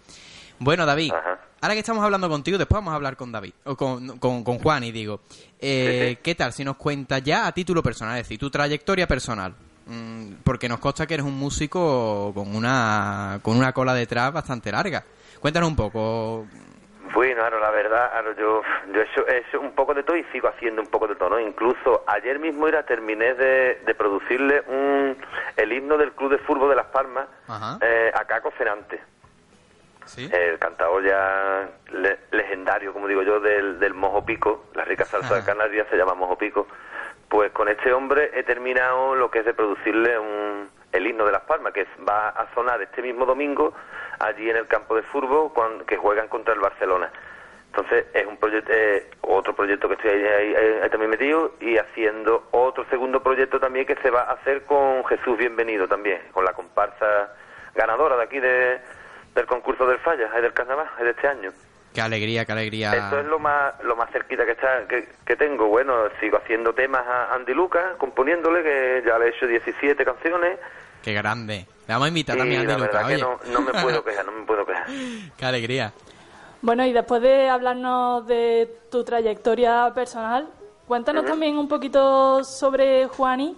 [0.59, 1.13] Bueno, David,
[1.61, 4.59] ahora que estamos hablando contigo, después vamos a hablar con David, o con, con, con
[4.61, 5.21] Juan, y digo,
[5.61, 9.53] eh, ¿qué tal si nos cuentas ya a título personal, es decir, tu trayectoria personal?
[9.87, 14.73] Mm, porque nos consta que eres un músico con una, con una cola detrás bastante
[14.73, 15.05] larga.
[15.41, 16.47] Cuéntanos un poco.
[17.15, 20.49] Bueno, claro, la verdad, claro, yo, yo he hecho un poco de todo y sigo
[20.49, 21.41] haciendo un poco de todo, ¿no?
[21.41, 25.17] Incluso ayer mismo era, terminé de, de producirle un,
[25.57, 27.27] el himno del Club de Fútbol de Las Palmas
[27.81, 28.53] eh, a Caco.
[30.07, 30.29] ¿Sí?
[30.33, 35.35] El cantador ya le- legendario, como digo yo, del, del Mojo Pico, la rica salsa
[35.37, 36.67] de Canarias se llama Mojo Pico.
[37.29, 41.33] Pues con este hombre he terminado lo que es de producirle un, el himno de
[41.33, 43.75] Las Palmas, que va a sonar este mismo domingo
[44.21, 45.53] allí en el campo de fútbol
[45.87, 47.11] que juegan contra el Barcelona.
[47.67, 51.55] Entonces es un proyecto, eh, otro proyecto que estoy ahí, ahí- ahí- ahí también metido
[51.61, 56.21] y haciendo otro segundo proyecto también que se va a hacer con Jesús Bienvenido también,
[56.31, 57.35] con la comparsa
[57.75, 58.79] ganadora de aquí de,
[59.35, 61.51] del concurso del Falla, del carnaval, de este año.
[61.93, 62.93] Qué alegría, qué alegría.
[62.93, 65.67] Esto es lo más lo más cerquita que está que, que tengo.
[65.67, 70.59] Bueno, sigo haciendo temas a Andy Lucas, componiéndole, que ya le he hecho 17 canciones.
[71.05, 71.67] Qué grande.
[71.87, 74.45] Le vamos a invitar también a la que no, no me puedo quejar, no me
[74.47, 74.87] puedo quejar.
[75.37, 75.93] Qué alegría.
[76.63, 80.49] Bueno, y después de hablarnos de tu trayectoria personal,
[80.89, 83.55] cuéntanos también un poquito sobre Juani,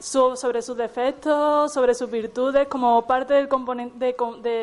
[0.00, 4.16] su- sobre sus defectos, sobre sus virtudes, como parte del componente de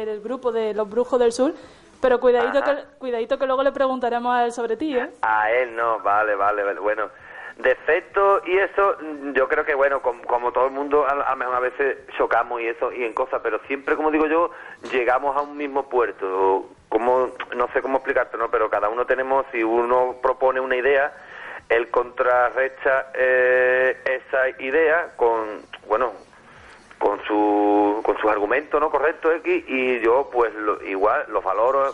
[0.05, 1.53] del grupo de los Brujos del Sur.
[2.01, 2.75] Pero cuidadito Ajá.
[2.75, 5.09] que, cuidadito que luego le preguntaremos a él sobre ti, ¿eh?
[5.21, 6.79] A él no, vale, vale, vale.
[6.79, 7.09] Bueno,
[7.57, 11.31] defectos y eso, mm, yo creo que, bueno, com- como, todo el mundo, a, a
[11.33, 14.51] a veces chocamos y eso, y en cosas, pero siempre, como digo yo,
[14.91, 16.69] llegamos a un mismo puerto.
[16.89, 18.49] Como, no sé cómo explicarte, ¿no?
[18.51, 21.13] Pero cada uno tenemos, si uno propone una idea,
[21.69, 26.13] él contrarresta eh, esa idea con, bueno,
[26.99, 31.93] con su con sus argumentos no correctos X y yo pues lo- igual los valoro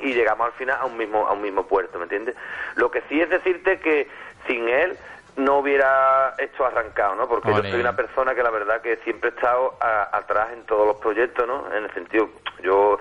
[0.00, 2.36] y llegamos al final a un mismo a un mismo puerto ¿me entiendes?
[2.74, 4.08] Lo que sí es decirte que
[4.46, 4.96] sin él
[5.36, 7.26] no hubiera esto arrancado ¿no?
[7.28, 10.64] porque yo soy una persona que la verdad que siempre he estado a- atrás en
[10.66, 11.66] todos los proyectos ¿no?
[11.74, 12.28] en el sentido
[12.62, 12.98] yo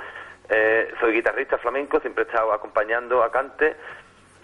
[0.49, 3.75] eh, soy guitarrista flamenco siempre he estado acompañando a Cante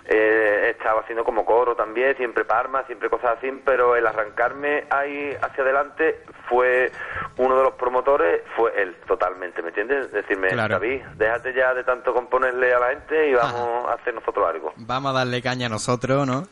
[0.10, 4.86] eh, he estado haciendo como coro también, siempre Parma, siempre cosas así, pero el arrancarme
[4.90, 6.90] ahí hacia adelante fue
[7.36, 10.10] uno de los promotores, fue él totalmente, ¿me entiendes?
[10.14, 10.76] Decirme, Claro.
[10.76, 14.72] David, déjate ya de tanto componerle a la gente y vamos a hacer nosotros algo.
[14.78, 16.44] Vamos a darle caña a nosotros, ¿no?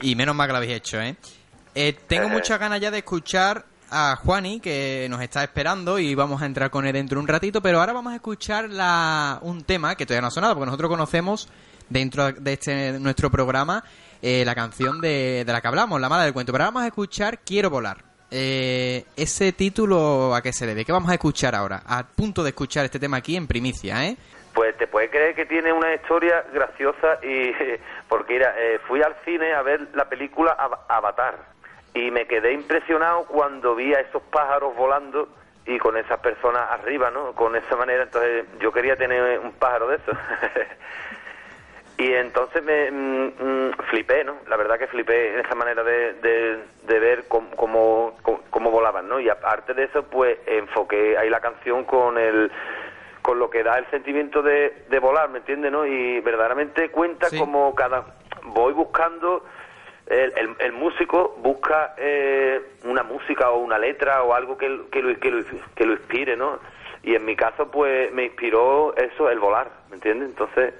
[0.00, 1.16] Y menos mal que lo habéis hecho, ¿eh?
[1.74, 2.30] Eh, tengo Eh.
[2.30, 6.70] muchas ganas ya de escuchar a Juani, que nos está esperando, y vamos a entrar
[6.70, 10.04] con él dentro de un ratito, pero ahora vamos a escuchar la, un tema que
[10.04, 11.48] todavía no ha sonado, porque nosotros conocemos
[11.88, 13.84] dentro de este nuestro programa
[14.22, 16.84] eh, la canción de, de la que hablamos, La Mala del Cuento, pero ahora vamos
[16.84, 18.02] a escuchar Quiero Volar.
[18.30, 20.84] Eh, ese título, ¿a qué se debe?
[20.84, 21.82] ¿Qué vamos a escuchar ahora?
[21.86, 24.16] A punto de escuchar este tema aquí en primicia, ¿eh?
[24.54, 27.52] Pues te puedes creer que tiene una historia graciosa y
[28.08, 31.34] porque mira, eh, fui al cine a ver la película Av- Avatar
[31.92, 35.28] y me quedé impresionado cuando vi a esos pájaros volando
[35.66, 37.32] y con esas personas arriba, ¿no?
[37.32, 40.14] Con esa manera, entonces yo quería tener un pájaro de esos.
[41.96, 44.36] y entonces me mm, mm, flipé, ¿no?
[44.48, 48.14] La verdad que flipé en esa manera de, de, de ver cómo, cómo-
[48.50, 49.20] cómo volaban, ¿no?
[49.20, 52.50] Y aparte de eso, pues enfoqué ahí la canción con el
[53.24, 55.72] con lo que da el sentimiento de, de volar, ¿me entiendes?
[55.72, 55.86] ¿no?
[55.86, 58.04] Y verdaderamente cuenta como cada...
[58.42, 59.42] Voy buscando,
[60.08, 65.00] el, el, el músico busca eh, una música o una letra o algo que, que,
[65.00, 65.42] lo, que, lo,
[65.74, 66.58] que lo inspire, ¿no?
[67.02, 70.28] Y en mi caso, pues me inspiró eso, el volar, ¿me entiendes?
[70.28, 70.74] Entonces,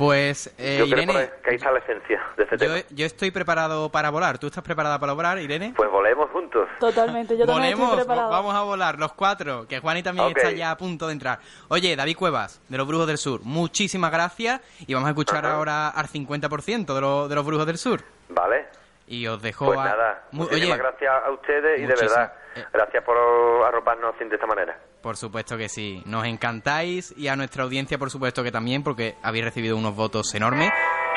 [0.00, 2.78] Pues, eh, yo creo Irene, que ahí está la esencia de este tema.
[2.78, 4.38] yo, yo estoy preparado para volar.
[4.38, 5.74] ¿Tú estás preparada para volar, Irene?
[5.76, 6.66] Pues volemos juntos.
[6.80, 8.30] Totalmente, yo también Volemos, estoy preparado.
[8.30, 11.40] vamos a volar los cuatro, que Juani también está ya a punto de entrar.
[11.68, 15.88] Oye, David Cuevas, de los Brujos del Sur, muchísimas gracias y vamos a escuchar ahora
[15.90, 18.00] al 50% de, los de los Brujos del Sur.
[18.30, 18.68] ¿Vale?
[19.06, 19.84] Y os dejo Pues a...
[19.84, 22.32] nada, Mu- muchísimas Oye, gracias a ustedes y de verdad,
[22.72, 23.18] gracias por
[23.66, 24.78] arroparnos así de esta manera.
[25.02, 29.16] Por supuesto que sí, nos encantáis y a nuestra audiencia por supuesto que también, porque
[29.22, 30.70] habéis recibido unos votos enormes.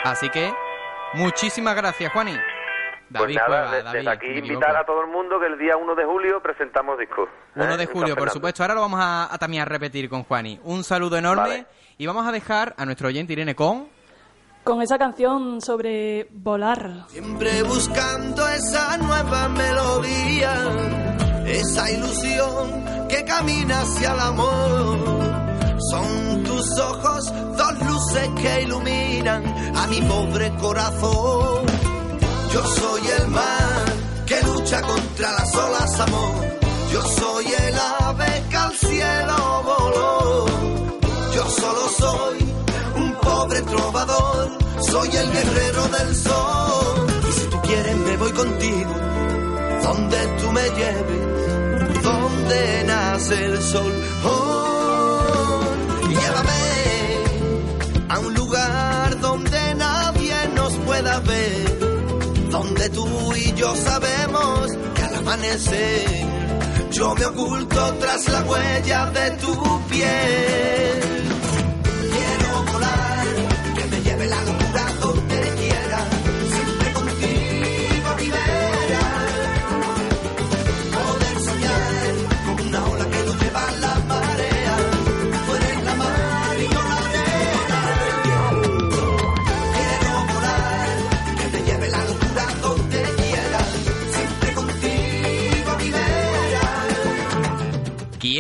[0.04, 0.52] Así que,
[1.14, 2.36] muchísimas gracias, Juani.
[3.10, 5.58] David pues nada, Cueva, de- David, desde aquí invitar a todo el mundo que el
[5.60, 7.30] día 1 de julio presentamos discos.
[7.56, 7.78] 1 ¿eh?
[7.78, 8.64] de julio, por supuesto.
[8.64, 10.60] Ahora lo vamos a, a también a repetir con Juani.
[10.64, 11.66] Un saludo enorme Vale.
[11.98, 13.88] y vamos a dejar a nuestro oyente Irene con...
[14.64, 17.06] Con esa canción sobre volar.
[17.10, 20.54] Siempre buscando esa nueva melodía,
[21.46, 24.98] esa ilusión que camina hacia el amor.
[25.92, 29.44] Son tus ojos dos luces que iluminan
[29.76, 31.64] a mi pobre corazón.
[32.54, 33.84] Yo soy el mar
[34.26, 36.44] que lucha contra las olas, amor.
[36.92, 39.38] Yo soy el ave que al cielo
[39.72, 40.46] voló.
[41.36, 42.38] Yo solo soy
[42.96, 44.58] un pobre trovador,
[44.92, 47.08] soy el guerrero del sol.
[47.30, 48.94] Y si tú quieres me voy contigo,
[49.84, 51.43] donde tú me lleves,
[52.86, 53.94] nace el sol.
[54.26, 55.62] Oh,
[56.10, 56.66] llévame
[58.10, 61.80] a un lugar donde nadie nos pueda ver,
[62.50, 66.34] donde tú y yo sabemos que al amanecer
[66.94, 71.23] yo me oculto tras la huella de tu piel.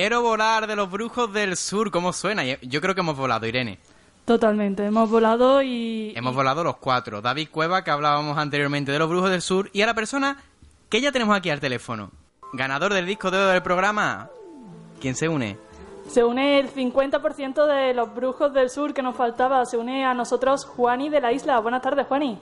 [0.03, 1.89] Quiero volar de los brujos del sur.
[1.89, 2.43] ¿Cómo suena?
[2.43, 3.79] Yo creo que hemos volado, Irene.
[4.25, 6.11] Totalmente, hemos volado y...
[6.13, 7.21] Hemos volado los cuatro.
[7.21, 10.43] David Cueva, que hablábamos anteriormente de los brujos del sur, y a la persona
[10.89, 12.11] que ya tenemos aquí al teléfono.
[12.51, 14.29] Ganador del disco de oro del programa.
[14.99, 15.57] ¿Quién se une?
[16.09, 19.65] Se une el 50% de los brujos del sur que nos faltaba.
[19.65, 21.59] Se une a nosotros Juani de la isla.
[21.59, 22.37] Buenas tardes, Juani.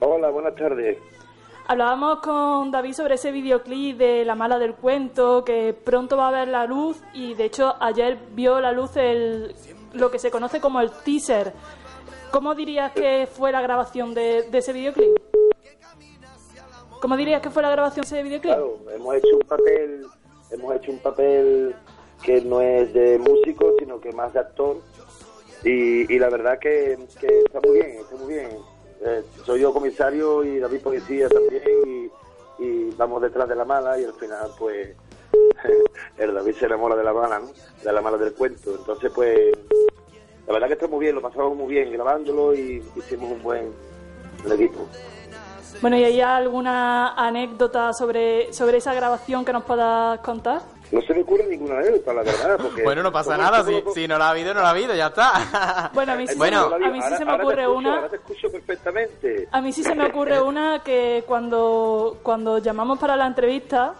[0.00, 0.98] Hola, buenas tardes.
[1.68, 6.30] Hablábamos con David sobre ese videoclip de La Mala del Cuento que pronto va a
[6.30, 9.52] ver la luz y de hecho ayer vio la luz el,
[9.92, 11.52] lo que se conoce como el teaser.
[12.30, 15.10] ¿Cómo dirías que fue la grabación de, ese videoclip?
[17.00, 18.54] ¿Cómo dirías que fue la grabación de ese videoclip?
[18.54, 20.06] Claro, hemos hecho un papel,
[20.52, 21.74] hemos hecho un papel
[22.22, 24.76] que no es de músico, sino que más de actor.
[25.64, 28.75] Y, y la verdad que está muy bien, está muy bien.
[29.04, 32.10] Eh, soy yo comisario y David policía también
[32.58, 34.96] y, vamos detrás de la mala y al final pues
[36.16, 37.48] el David se enamora de la mala, ¿no?
[37.84, 38.74] De la mala del cuento.
[38.74, 39.52] Entonces pues
[40.46, 43.72] la verdad que está muy bien, lo pasamos muy bien grabándolo y hicimos un buen
[44.50, 44.86] equipo.
[45.82, 50.62] Bueno, ¿y hay alguna anécdota sobre, sobre esa grabación que nos puedas contar?
[50.92, 52.56] No se me ocurre ninguna anécdota, la verdad.
[52.62, 53.64] Porque Bueno, no pasa nada.
[53.64, 55.90] Si, si no la ha habido, no la ha habido, ya está.
[55.94, 57.46] Bueno, a mí sí, Bueno, se, me- a mí sí Ahora- se me ahora te
[57.48, 57.94] ocurre escucho, una...
[57.96, 59.48] Ahora te escucho perfectamente.
[59.50, 63.94] A mí sí se me ocurre una que cuando, cuando llamamos para la entrevista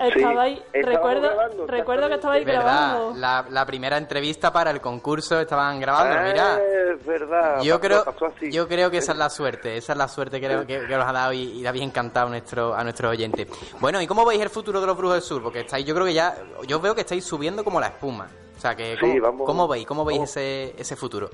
[0.00, 0.58] estabais...
[0.72, 3.12] estábamos recuerdo, grabando, recuerdo que estabais verdad, grabando.
[3.18, 6.58] la, la primera entrevista para el concurso estaban grabando, mira.
[6.60, 7.60] Eh, Es verdad.
[7.62, 8.50] Yo pasó- creo, pasó así.
[8.52, 11.06] yo creo que esa es la suerte, esa es la suerte que, que, que nos
[11.06, 13.48] ha dado y, y habéis encantado a nuestro, a nuestros oyentes.
[13.80, 15.42] Bueno, ¿y cómo veis el futuro de los Brujos del Sur?
[15.42, 16.34] Porque estáis, yo creo que ya,
[16.66, 18.26] yo veo que estáis subiendo como la espuma.
[18.56, 20.30] O sea, que Sí, ¿cómo, vamos- cómo veis, cómo veis vamos.
[20.30, 21.30] ese, ese futuro?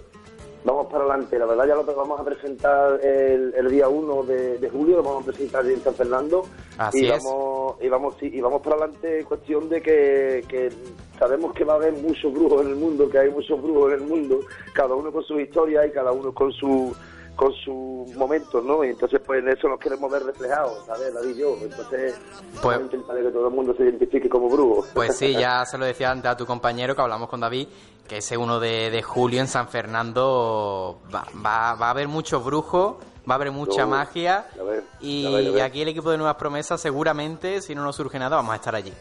[0.65, 1.39] Vamos para adelante.
[1.39, 5.03] La verdad ya lo vamos a presentar el, el día 1 de, de julio, lo
[5.03, 6.45] vamos a presentar en San Fernando.
[6.79, 7.23] Así y es.
[7.23, 10.71] Vamos, y, vamos, y vamos para adelante cuestión de que, que
[11.19, 14.01] sabemos que va a haber muchos brujos en el mundo, que hay muchos brujos en
[14.01, 14.41] el mundo,
[14.73, 16.95] cada uno con su historia y cada uno con su
[17.37, 18.85] con sus momentos, ¿no?
[18.85, 21.13] Y entonces pues en eso nos queremos ver reflejados, ¿sabes?
[21.13, 21.57] David y yo.
[21.61, 22.15] Entonces
[22.63, 24.85] Pues- vamos a intentar que todo el mundo se identifique como brujo.
[24.95, 27.69] Pues sí, ya se lo decía antes a tu compañero que hablamos con David,
[28.09, 32.45] que ese 1 de, de julio en San Fernando va, va, va a haber muchos
[32.45, 32.97] brujos,
[33.29, 35.63] va a haber mucha No, magia a ver, y, a ver, a ver.
[35.63, 38.75] aquí el equipo de Nuevas Promesas seguramente, si no nos surge nada, vamos a estar
[38.75, 38.93] allí.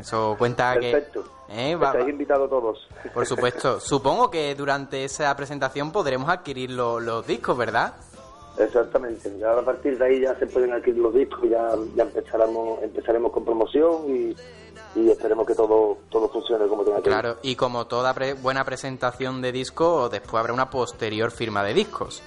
[0.00, 1.24] Eso cuenta Perfecto.
[1.48, 1.70] que...
[1.70, 1.76] ¿eh?
[1.76, 2.88] Va- Estáis va- invitados todos.
[3.14, 3.80] por supuesto.
[3.80, 7.94] Supongo que durante esa presentación podremos adquirir lo- los discos, ¿verdad?
[8.58, 12.82] Exactamente, ya a partir de ahí ya se pueden adquirir los discos, ya, ya empezaremos,
[12.82, 14.36] empezaremos con promoción y,
[14.98, 17.04] y esperemos que todo, todo funcione como tenga que.
[17.04, 21.72] Claro, y como toda pre- buena presentación de disco, después habrá una posterior firma de
[21.74, 22.20] discos.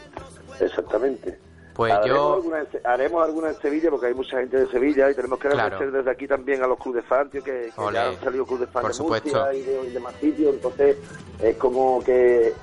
[0.60, 1.38] Exactamente.
[1.74, 2.34] Pues haremos yo...
[2.36, 5.40] Alguna en Se- haremos alguna en Sevilla porque hay mucha gente de Sevilla y tenemos
[5.40, 5.64] que Claro.
[5.76, 7.94] agradecer desde aquí también a los clubes de fan, tío, que, que Ole.
[7.94, 9.30] ya han salido clubes de fan Por de supuesto.
[9.30, 10.98] Murcia y de, y de más sitios, entonces
[11.42, 12.54] es como que,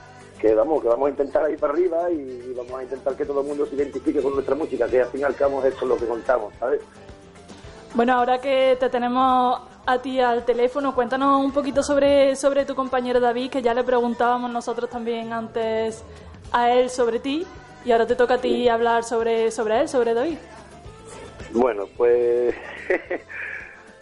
[0.41, 2.17] que vamos que vamos a intentar ir para arriba y,
[2.51, 5.09] y vamos a intentar que todo el mundo se identifique con nuestra música, que al
[5.09, 6.81] fin y al cabo eso es lo que contamos, ¿sabes?
[7.95, 12.75] Bueno, ahora que te tenemos a ti al teléfono, cuéntanos un poquito sobre, sobre tu
[12.75, 16.05] compañero David, que ya le preguntábamos nosotros también antes
[16.53, 17.47] a él sobre ti,
[17.85, 20.39] y ahora te toca a ti hablar sobre, sobre él, sobre David.
[21.53, 22.55] Bueno, pues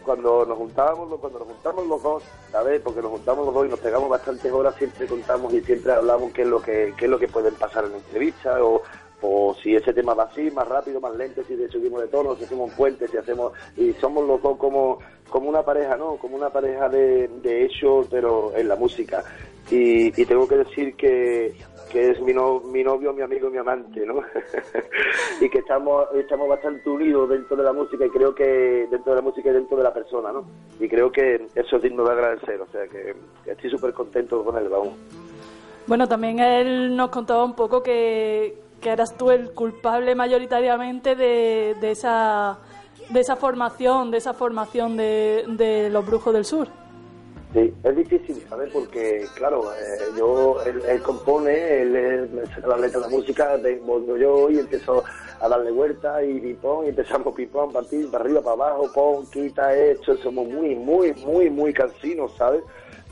[0.04, 2.80] cuando nos juntábamos, cuando nos juntamos los dos, ¿sabes?
[2.80, 6.32] Porque nos juntamos los dos y nos pegamos bastantes horas, siempre contamos y siempre hablamos
[6.32, 8.82] qué es lo que, qué es lo que pueden pasar en la entrevista o,
[9.22, 12.44] o si ese tema va así, más rápido, más lento, si subimos de tono, si
[12.44, 13.52] hacemos un si hacemos...
[13.76, 14.98] Y somos los dos como,
[15.30, 16.16] como una pareja, ¿no?
[16.16, 19.24] Como una pareja de, de hecho, pero en la música.
[19.70, 21.54] Y, tengo que decir que,
[21.90, 24.22] que es mi, no- mi novio, mi amigo, mi amante, ¿no?
[25.40, 29.16] y que estamos, estamos bastante unidos dentro de la música y creo que dentro de
[29.16, 30.44] la música y dentro de la persona, ¿no?
[30.78, 33.14] Y creo que eso es digno de agradecer, o sea que
[33.50, 34.94] estoy súper contento con él, vamos.
[35.86, 41.76] Bueno, también él nos contaba un poco que, que eras tú el culpable mayoritariamente de,
[41.80, 42.58] de esa
[43.10, 46.66] de esa formación, de esa formación de, de los brujos del sur.
[47.52, 48.70] Sí, es difícil, ¿sabes?
[48.72, 53.56] Porque, claro, eh, yo, él, él compone, él, saca la letra de la música,
[53.86, 55.04] cuando yo y empiezo
[55.40, 59.26] a darle vuelta y pipón, y empezamos pipón, para ti, para arriba, para abajo, pon,
[59.30, 62.62] quita, esto, somos muy, muy, muy, muy cansinos, ¿sabes?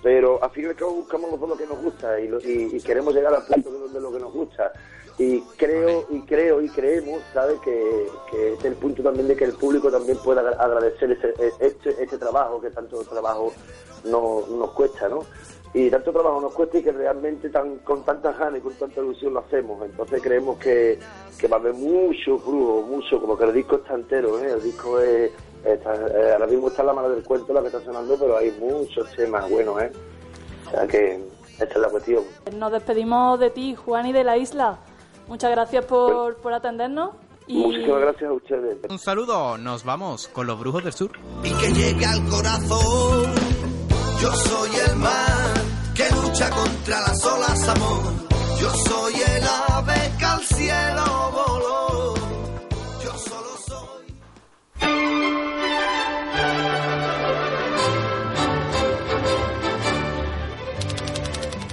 [0.02, 3.32] Pero al fin y al buscamos lo que nos gusta y, lo- y, queremos llegar
[3.32, 4.72] al punto de lo que nos gusta.
[5.16, 7.60] Y creo, y creo, y creemos, ¿sabes?
[7.60, 11.34] Que, que es el punto también de que el público también pueda agra- agradecer ese,
[11.60, 13.52] este, este trabajo, que tanto trabajo
[14.04, 15.20] no, nos cuesta, ¿no?
[15.72, 19.00] Y tanto trabajo nos cuesta y que realmente tan, con tanta ganas y con tanta
[19.00, 19.84] ilusión lo hacemos.
[19.84, 20.98] Entonces creemos que,
[21.38, 24.50] que va a haber mucho brujo, mucho, como que el disco está entero, ¿eh?
[24.52, 25.30] El disco es,
[25.64, 28.50] está- eh, ahora mismo está la mano del cuento la que está sonando, pero hay
[28.60, 29.92] muchos temas buenos, ¿eh?
[30.66, 31.20] O sea que
[31.52, 32.24] esta es la cuestión.
[32.56, 34.78] Nos despedimos de ti, Juan, y de la isla.
[35.28, 37.10] Muchas gracias por, por atendernos.
[37.46, 38.78] Y Muchísimas gracias a ustedes.
[38.88, 41.10] Un saludo, nos vamos con los brujos del sur.
[41.42, 43.34] y que llegue al corazón.
[44.20, 45.54] Yo soy el mar
[45.94, 48.02] que lucha contra las olas, amor.
[48.60, 49.44] Yo soy el
[49.74, 51.04] ave que al cielo
[51.34, 52.14] voló.
[53.04, 54.14] Yo solo soy.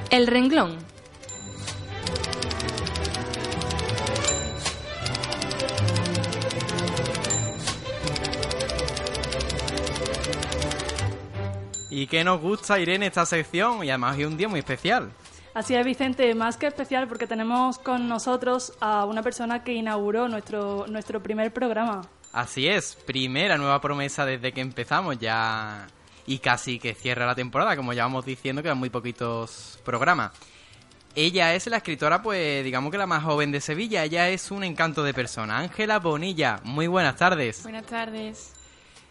[0.10, 0.78] El renglón.
[11.92, 13.84] Y que nos gusta, Irene, esta sección.
[13.84, 15.12] Y además es un día muy especial.
[15.54, 20.30] así es, Vicente, más que especial porque tenemos con nosotros a una persona que inauguró
[20.30, 22.02] nuestro, nuestro primer programa.
[22.32, 25.86] Así es, primera nueva promesa desde que empezamos ya.
[26.26, 30.32] Y casi que cierra la temporada, como ya vamos diciendo, quedan muy poquitos programas.
[31.14, 34.06] Ella es la escritora, pues digamos que la más joven de Sevilla.
[34.06, 35.58] Ella es un encanto de persona.
[35.58, 37.64] Ángela Bonilla, muy buenas tardes.
[37.64, 38.61] Buenas tardes.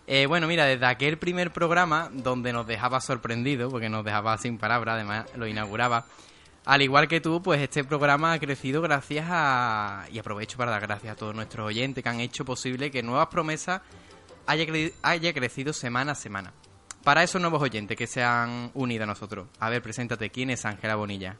[0.07, 4.59] Eh, bueno, mira, desde aquel primer programa donde nos dejaba sorprendido, porque nos dejaba sin
[4.59, 6.07] palabras, además lo inauguraba.
[6.65, 10.05] Al igual que tú, pues este programa ha crecido gracias a...
[10.13, 13.29] Y aprovecho para dar gracias a todos nuestros oyentes que han hecho posible que Nuevas
[13.29, 13.81] Promesas
[14.47, 14.67] haya,
[15.03, 16.53] haya crecido semana a semana.
[17.03, 19.49] Para esos nuevos oyentes que se han unido a nosotros.
[19.59, 21.37] A ver, preséntate, ¿quién es Ángela Bonilla?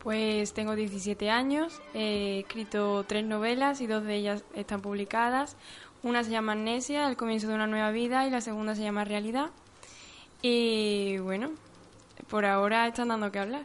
[0.00, 5.58] Pues tengo 17 años, he escrito tres novelas y dos de ellas están publicadas.
[6.02, 9.04] Una se llama Amnesia, El comienzo de una nueva vida, y la segunda se llama
[9.04, 9.50] Realidad.
[10.42, 11.50] Y bueno,
[12.28, 13.62] por ahora están dando que hablar.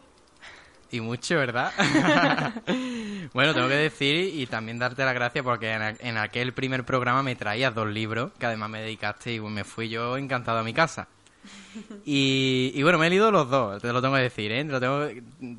[0.92, 1.72] Y mucho, ¿verdad?
[3.34, 7.36] bueno, tengo que decir y también darte las gracias porque en, aquel primer programa me
[7.36, 11.08] traías dos libros que además me dedicaste y me fui yo encantado a mi casa.
[12.06, 14.64] Y, y bueno, me he leído los dos, te lo tengo que decir, ¿eh?
[14.64, 15.08] Te lo tengo,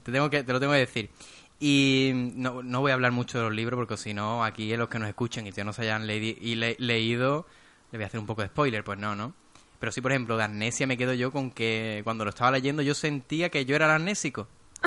[0.02, 1.10] te tengo que, te lo tengo que decir.
[1.58, 4.88] Y no, no voy a hablar mucho de los libros porque si no, aquí los
[4.88, 7.46] que nos escuchen y que no se hayan leidi- y le- leído,
[7.92, 9.32] le voy a hacer un poco de spoiler, pues no, ¿no?
[9.78, 12.82] Pero sí, por ejemplo, de Amnesia me quedo yo con que cuando lo estaba leyendo
[12.82, 14.48] yo sentía que yo era el amnésico.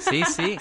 [0.00, 0.56] Sí, sí.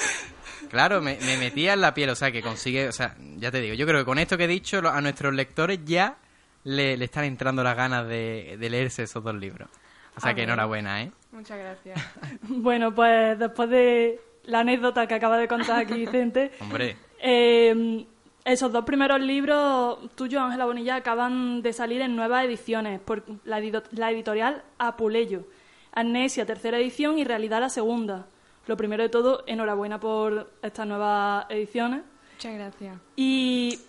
[0.69, 3.61] Claro, me, me metía en la piel, o sea, que consigue, o sea, ya te
[3.61, 6.17] digo, yo creo que con esto que he dicho, a nuestros lectores ya
[6.65, 9.69] le, le están entrando las ganas de, de leerse esos dos libros.
[10.17, 11.11] O sea, A que enhorabuena, ¿eh?
[11.31, 11.99] Muchas gracias.
[12.41, 18.05] Bueno, pues después de la anécdota que acaba de contar aquí Vicente, Hombre, eh,
[18.45, 23.59] esos dos primeros libros tuyos, Ángela Bonilla, acaban de salir en nuevas ediciones por la,
[23.59, 25.43] edito- la editorial Apuleyo.
[25.91, 28.25] Amnesia, tercera edición, y Realidad, la segunda.
[28.67, 32.01] Lo primero de todo, enhorabuena por estas nuevas ediciones.
[32.33, 32.97] Muchas gracias.
[33.15, 33.79] Y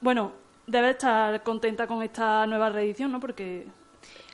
[0.00, 0.32] bueno,
[0.66, 3.18] debes estar contenta con esta nueva reedición, ¿no?
[3.20, 3.66] Porque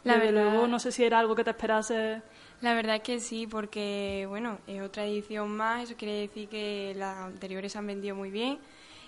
[0.04, 2.22] La desde verdad- luego no sé si era algo que te esperase.
[2.60, 6.94] La verdad es que sí, porque bueno, es otra edición más, eso quiere decir que
[6.96, 8.58] las anteriores se han vendido muy bien.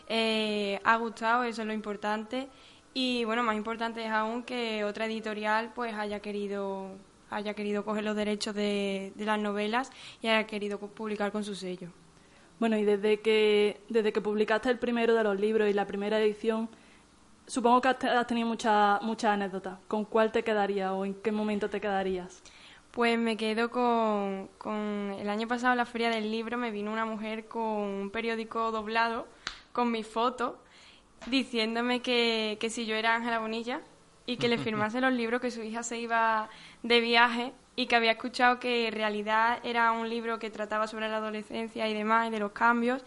[0.08, 2.48] Eh, ha gustado, eso es lo importante.
[2.94, 6.90] Y bueno, más importante es aún que otra editorial pues haya querido
[7.30, 9.90] haya querido coger los derechos de, de las novelas
[10.20, 11.88] y haya querido publicar con su sello.
[12.58, 16.20] Bueno, y desde que, desde que publicaste el primero de los libros y la primera
[16.20, 16.68] edición,
[17.54, 19.78] supongo que has te- has tenido muchas muchas anécdotas.
[19.88, 22.42] ¿Con cuál te quedarías o en qué momento te quedarías?
[22.92, 26.92] Pues me quedo con, con el año pasado en la feria del libro me vino
[26.92, 27.62] una mujer con
[28.02, 29.26] un periódico doblado
[29.72, 30.58] con mi foto
[31.26, 33.80] diciéndome que, que si yo era Ángela Bonilla
[34.26, 36.48] y que le firmase los libros que su hija se iba
[36.82, 41.08] de viaje y que había escuchado que en realidad era un libro que trataba sobre
[41.08, 43.02] la adolescencia y demás y de los cambios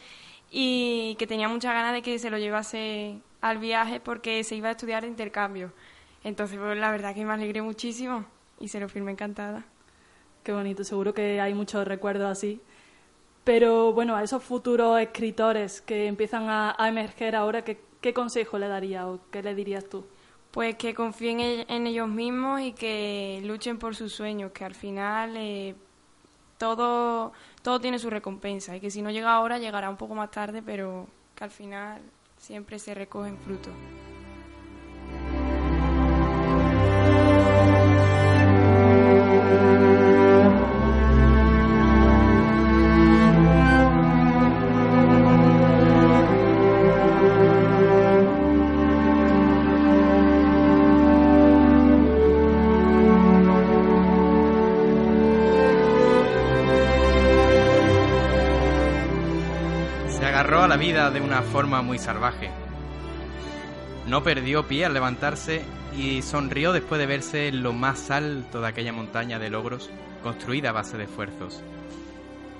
[0.51, 4.69] y que tenía muchas ganas de que se lo llevase al viaje porque se iba
[4.69, 5.71] a estudiar de intercambio.
[6.23, 8.25] Entonces, pues la verdad que me alegré muchísimo
[8.59, 9.65] y se lo firmé encantada.
[10.43, 12.61] Qué bonito, seguro que hay muchos recuerdos así.
[13.43, 18.57] Pero bueno, a esos futuros escritores que empiezan a, a emerger ahora, ¿qué, ¿qué consejo
[18.57, 20.05] le darías o qué le dirías tú?
[20.51, 24.73] Pues que confíen en, en ellos mismos y que luchen por sus sueños, que al
[24.73, 25.75] final eh,
[26.57, 30.31] todo, todo tiene su recompensa y que si no llega ahora llegará un poco más
[30.31, 32.01] tarde, pero que al final
[32.45, 33.73] siempre se recogen frutos.
[60.17, 62.49] Se agarró a la vida de una forma muy salvaje.
[64.07, 65.61] No perdió pie al levantarse
[65.97, 69.89] y sonrió después de verse en lo más alto de aquella montaña de logros
[70.23, 71.61] construida a base de esfuerzos.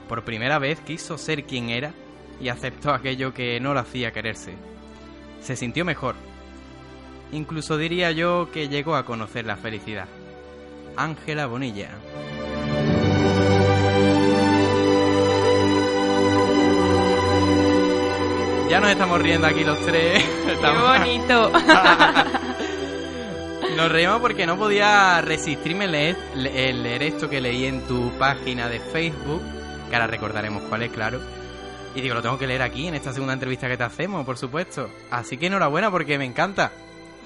[0.10, 1.94] Por primera vez quiso ser quien era
[2.42, 4.54] y aceptó aquello que no lo hacía quererse.
[5.40, 6.16] Se sintió mejor.
[7.32, 10.08] Incluso diría yo que llegó a conocer la felicidad.
[10.98, 11.90] Ángela Bonilla.
[18.76, 20.22] Ya nos estamos riendo aquí los tres.
[20.50, 21.50] Estamos- bonito!
[23.78, 28.68] Nos reímos porque no podía resistirme leer, el leer esto que leí en tu página
[28.68, 29.42] de Facebook,
[29.90, 31.22] que ahora recordaremos cuál es, claro.
[31.96, 34.38] Y digo, lo tengo que leer aquí, en esta segunda entrevista que te hacemos, por
[34.38, 34.90] supuesto.
[35.10, 36.74] Así que enhorabuena porque me encanta.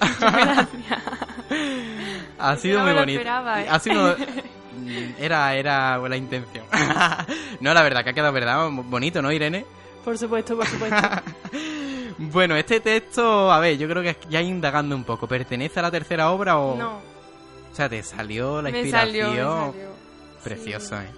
[2.38, 3.18] ha Es que sido no muy me lo bonito.
[3.22, 3.66] esperaba, ¿eh?
[3.68, 4.16] Ha sido...
[5.18, 6.64] Era, era la intención.
[7.58, 9.66] no, la verdad que ha quedado verdad bonito, ¿no, Irene?
[10.04, 10.96] Por supuesto, por supuesto.
[12.18, 15.90] Bueno, este texto, a ver, yo creo que ya indagando un poco, ¿pertenece a la
[15.90, 16.76] tercera obra o...?
[16.76, 16.96] No.
[17.72, 19.28] O sea, te salió la Me inspiración.
[19.30, 19.90] salió, me salió.
[20.44, 21.08] Precioso, ¿eh?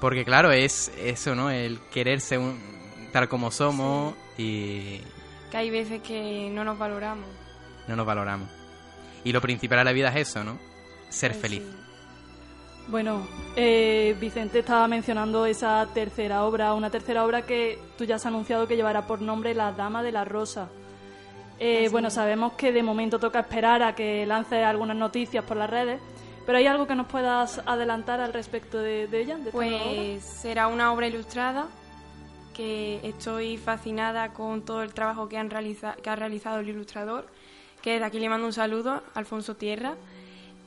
[0.00, 1.50] Porque claro, es eso, ¿no?
[1.50, 2.58] El quererse un-
[3.12, 4.98] tal como somos y
[5.50, 7.26] Que hay veces que no nos valoramos.
[7.86, 8.48] no nos valoramos.
[9.22, 10.58] Y lo principal de la vida es eso, ¿no?
[11.08, 11.62] Ser Pues feliz.
[11.62, 11.76] sí.
[12.88, 13.26] Bueno,
[13.56, 18.68] eh, Vicente estaba mencionando esa tercera obra, una tercera obra que tú ya has anunciado
[18.68, 20.68] que llevará por nombre La Dama de la Rosa.
[21.58, 25.68] Eh, bueno, sabemos que de momento toca esperar a que lance algunas noticias por las
[25.68, 26.00] redes,
[26.44, 29.36] pero ¿hay algo que nos puedas adelantar al respecto de, de ella?
[29.36, 29.52] de obra?
[29.52, 31.66] Pues será una obra ilustrada
[32.54, 37.26] que estoy fascinada con todo el trabajo que, han realiza- que ha realizado el ilustrador,
[37.82, 39.94] que desde aquí le mando un saludo, Alfonso Tierra.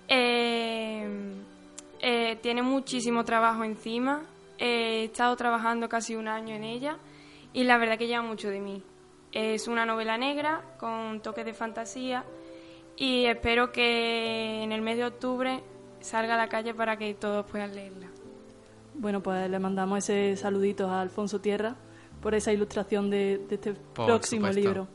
[0.07, 1.07] Eh,
[2.01, 4.23] eh, tiene muchísimo trabajo encima,
[4.57, 6.97] he estado trabajando casi un año en ella
[7.53, 8.83] y la verdad que lleva mucho de mí.
[9.31, 12.23] Es una novela negra con toques de fantasía
[12.97, 15.63] y espero que en el mes de octubre
[15.99, 18.07] salga a la calle para que todos puedan leerla.
[18.95, 21.75] Bueno, pues le mandamos ese saludito a Alfonso Tierra
[22.21, 24.61] por esa ilustración de, de este Por próximo supuesto.
[24.61, 24.87] libro.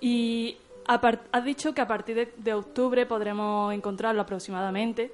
[0.00, 5.12] Y has dicho que a partir de, de octubre podremos encontrarlo aproximadamente.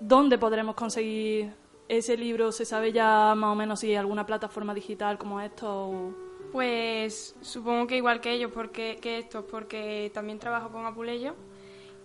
[0.00, 1.52] ¿Dónde podremos conseguir
[1.88, 2.52] ese libro?
[2.52, 5.68] ¿Se sabe ya más o menos si hay alguna plataforma digital como esto?
[5.88, 6.14] o-
[6.52, 11.36] Pues supongo que igual que ellos, porque que estos, porque también trabajo con Apuleyo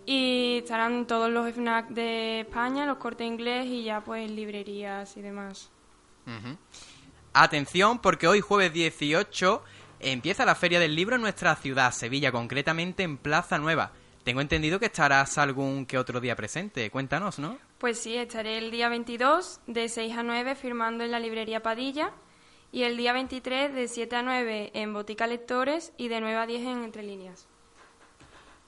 [0.06, 5.22] y estarán todos los FNAC de España, los cortes inglés y ya pues librerías y
[5.22, 5.72] demás.
[7.34, 9.64] Atención, porque hoy jueves 18
[10.00, 13.92] empieza la Feria del Libro en nuestra ciudad, Sevilla, concretamente en Plaza Nueva.
[14.24, 16.90] Tengo entendido que estarás algún que otro día presente.
[16.90, 17.58] Cuéntanos, ¿no?
[17.78, 22.12] Pues sí, estaré el día 22 de 6 a 9 firmando en la librería Padilla
[22.72, 26.46] y el día 23 de 7 a 9 en Botica Lectores y de 9 a
[26.46, 27.48] 10 en Entre Líneas.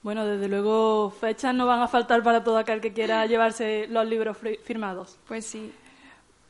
[0.02, 4.06] Bueno, desde luego fechas no van a faltar para todo aquel que quiera llevarse los
[4.06, 5.18] libros firmados.
[5.26, 5.72] Pues sí.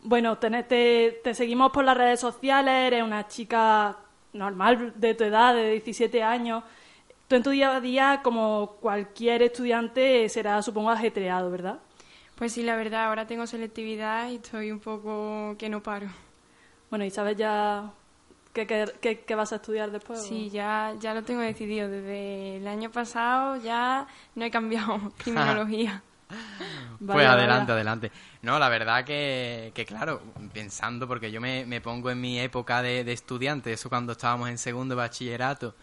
[0.02, 3.98] Bueno, te, te, te seguimos por las redes sociales, eres una chica
[4.32, 6.64] normal de tu edad, de 17 años.
[7.28, 11.78] Tú en tu día a día, como cualquier estudiante, será, supongo, ajetreado, ¿verdad?
[12.38, 16.06] Pues sí, la verdad, ahora tengo selectividad y estoy un poco que no paro.
[16.90, 17.92] Bueno, y sabes ya
[18.54, 20.20] qué, qué- qué- qué vas a estudiar después?
[20.20, 21.88] Sí, ya, ya lo tengo decidido.
[21.88, 26.02] Desde el año pasado ya no he cambiado criminología.
[27.10, 28.12] pues adelante, adelante.
[28.42, 30.20] No, la verdad que, que claro,
[30.52, 34.48] pensando, porque yo me, me pongo en mi época de, de estudiante, eso cuando estábamos
[34.48, 35.74] en segundo de bachillerato,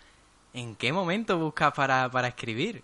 [0.53, 2.83] ¿en qué momento buscas para, para escribir?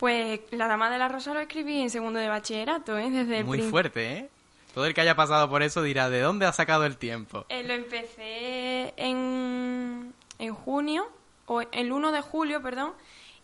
[0.00, 3.10] Pues La Dama de la Rosa lo escribí en segundo de bachillerato, ¿eh?
[3.10, 4.30] Desde el Muy fuerte, ¿eh?
[4.72, 7.44] Todo el que haya pasado por eso dirá, ¿de dónde ha sacado el tiempo?
[7.50, 11.06] Eh, lo empecé en, en junio,
[11.44, 12.94] o el 1 de julio, perdón,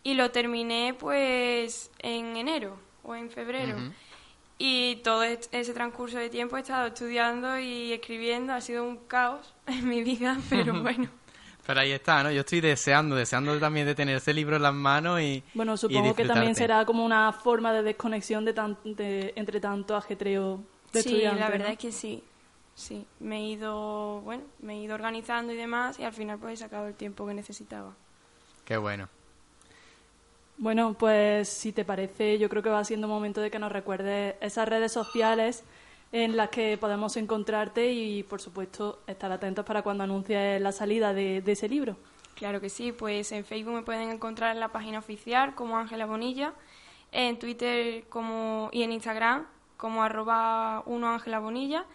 [0.01, 3.77] y lo terminé pues en enero o en febrero.
[4.57, 9.53] Y todo ese transcurso de tiempo he estado estudiando y escribiendo, ha sido un caos
[9.67, 11.07] en mi vida, pero bueno.
[11.67, 12.31] Pero ahí está, ¿no?
[12.31, 15.77] Yo estoy deseando, deseando también de tener ese libro en las manos y Bueno, y
[15.77, 20.61] supongo que también será como una forma de desconexión de, tan- de- entre tanto ajetreo
[20.93, 21.73] de sí, la verdad ¿no?
[21.73, 22.23] es que sí.
[22.73, 26.53] Sí, me he ido, bueno, me he ido organizando y demás y al final pues
[26.53, 27.91] he sacado el tiempo que necesitaba.
[28.63, 29.09] Qué bueno.
[30.59, 34.35] Bueno, pues si te parece, yo creo que va siendo momento de que nos recuerdes
[34.41, 35.63] esas redes sociales
[36.11, 41.13] en las que podemos encontrarte y, por supuesto, estar atentos para cuando anuncies la salida
[41.13, 41.97] de, de ese libro.
[42.35, 46.05] Claro que sí, pues en Facebook me pueden encontrar en la página oficial como Ángela
[46.05, 46.53] Bonilla,
[47.11, 51.85] en Twitter como y en Instagram como arroba uno Ángela Bonilla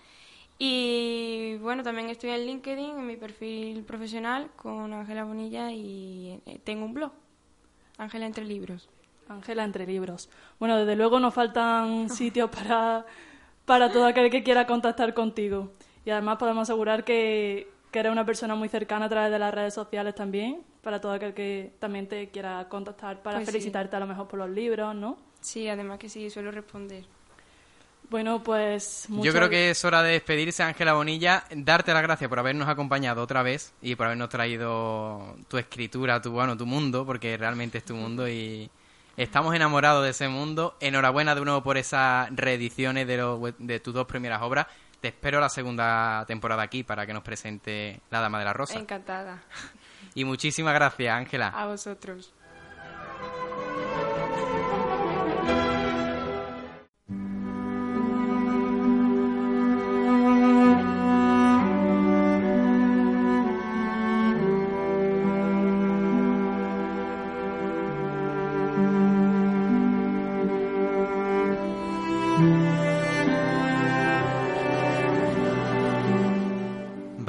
[0.65, 6.61] y bueno, también estoy en LinkedIn en mi perfil profesional con Ángela Bonilla y eh,
[6.63, 7.11] tengo un blog,
[7.99, 8.89] Ángela Entre Libros.
[9.29, 10.29] Ángela entre libros.
[10.59, 13.07] Bueno, desde luego nos faltan sitios para,
[13.73, 15.73] para todo aquel que quiera contactar contigo.
[16.05, 19.55] Y además podemos asegurar que, que eres una persona muy cercana a través de las
[19.55, 23.53] redes sociales también, para todo aquel que también te quiera contactar para Pues sí.
[23.53, 25.17] felicitarte a lo mejor por los libros, ¿no?
[25.41, 27.07] Sí, además que sí, suelo responder.
[28.11, 29.07] Bueno, pues...
[29.09, 33.23] Yo creo que es hora de despedirse, Ángela Bonilla, darte las gracias por habernos acompañado
[33.23, 37.85] otra vez y por habernos traído tu escritura, tu bueno, tu mundo, porque realmente es
[37.87, 38.69] tu mundo y
[39.17, 40.77] estamos enamorados de ese mundo.
[40.81, 44.67] Enhorabuena de nuevo por esas reediciones de, los- de tus dos primeras obras.
[45.01, 48.79] Te espero la segunda temporada aquí para que nos presente La Dama de la Rosa.
[48.79, 49.43] Encantada.
[50.15, 51.49] Y muchísimas gracias, Ángela.
[51.49, 52.33] A vosotros.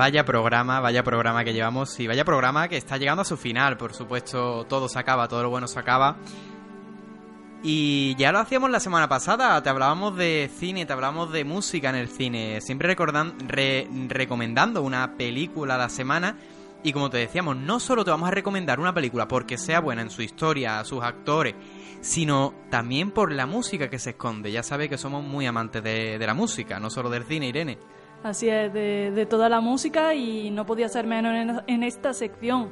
[0.04, 3.78] Vaya programa, vaya programa que llevamos y vaya programa que está llegando a su final.
[3.78, 6.18] Por supuesto, todo se acaba, todo lo bueno se acaba.
[7.64, 11.90] Y ya lo hacíamos la semana pasada, te hablábamos de cine, te hablábamos de música
[11.90, 16.36] en el cine, siempre recordan, re- recomendando una película a la semana.
[16.84, 20.02] Y como te decíamos, no solo te vamos a recomendar una película porque sea buena
[20.02, 21.56] en su historia, sus actores,
[22.02, 24.52] sino también por la música que se esconde.
[24.52, 27.78] Ya sabes que somos muy amantes de la música, no solo del cine, Irene.
[28.24, 32.14] Así es, de, de toda la música y no podía ser menos en, en esta
[32.14, 32.70] sección,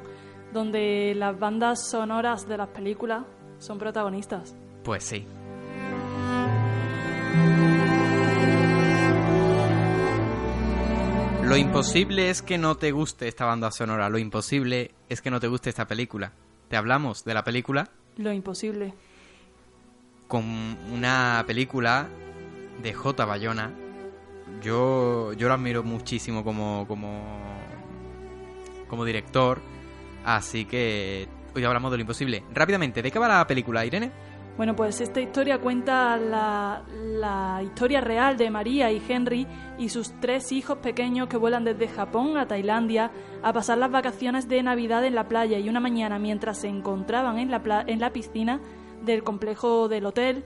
[0.52, 3.24] donde las bandas sonoras de las películas
[3.58, 4.54] son protagonistas.
[4.82, 5.26] Pues sí.
[11.44, 15.38] Lo imposible es que no te guste esta banda sonora, lo imposible es que no
[15.40, 16.32] te guste esta película.
[16.68, 18.94] Te hablamos de la película Lo imposible.
[20.28, 20.44] con
[20.92, 22.08] una película
[22.82, 23.24] de J.
[23.26, 23.70] Bayona.
[24.62, 27.20] Yo, yo lo admiro muchísimo como, como,
[28.88, 29.60] como director,
[30.24, 32.44] así que hoy hablamos de lo imposible.
[32.54, 34.10] Rápidamente, ¿de qué va la película, Irene?
[34.56, 39.46] Bueno, pues esta historia cuenta la, la historia real de María y Henry
[39.78, 43.10] y sus tres hijos pequeños que vuelan desde Japón a Tailandia
[43.42, 47.38] a pasar las vacaciones de Navidad en la playa y una mañana mientras se encontraban
[47.38, 48.60] en la, en la piscina
[49.02, 50.44] del complejo del hotel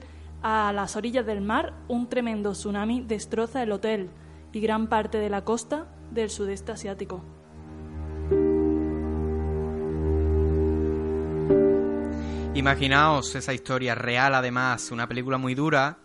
[0.49, 4.09] a las orillas del mar, un tremendo tsunami destroza el hotel
[4.53, 7.21] y gran parte de la costa del sudeste asiático.
[12.53, 15.97] Imaginaos esa historia real, además, una película muy dura,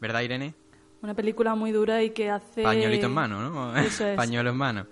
[0.00, 0.56] ¿verdad, Irene?
[1.00, 2.64] Una película muy dura y que hace...
[2.64, 3.76] Pañuelito en mano, ¿no?
[3.76, 4.16] Eso es.
[4.16, 4.86] Pañuelo en mano.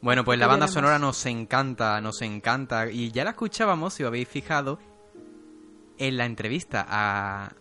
[0.00, 2.88] Bueno, pues la ¿Qué banda sonora nos encanta, nos encanta.
[2.88, 4.78] Y ya la escuchábamos, si os habéis fijado,
[5.98, 7.52] en la entrevista a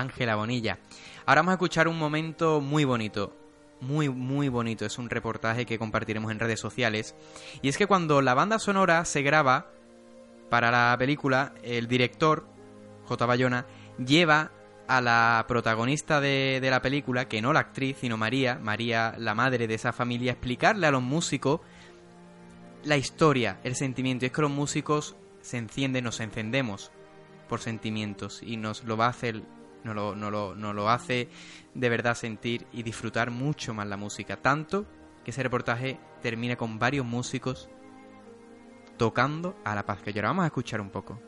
[0.00, 0.78] Ángela Bonilla.
[1.26, 3.36] Ahora vamos a escuchar un momento muy bonito.
[3.80, 4.86] Muy, muy bonito.
[4.86, 7.14] Es un reportaje que compartiremos en redes sociales.
[7.62, 9.70] Y es que cuando la banda sonora se graba
[10.50, 12.46] para la película, el director,
[13.06, 13.26] J.
[13.26, 13.66] Bayona,
[13.98, 14.52] lleva
[14.86, 19.66] a la protagonista de, la película, que no la actriz, sino María, María, la madre
[19.66, 21.60] de esa familia, explicarle a los músicos
[22.84, 24.24] la historia, el sentimiento.
[24.24, 26.90] Y es que los músicos se encienden, nos encendemos
[27.48, 29.42] por sentimientos y nos lo va a hacer,
[29.84, 31.28] nos lo, nos lo, lo hace
[31.74, 34.36] de verdad sentir y disfrutar mucho más la música.
[34.36, 34.86] Tanto
[35.24, 37.68] que ese reportaje termina con varios músicos
[38.96, 40.28] tocando a la paz que llora.
[40.28, 41.18] Vamos a escuchar un poco.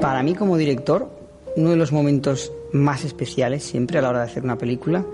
[0.00, 1.10] Para mí como director,
[1.56, 5.04] uno de los momentos más especiales siempre a la hora de hacer una película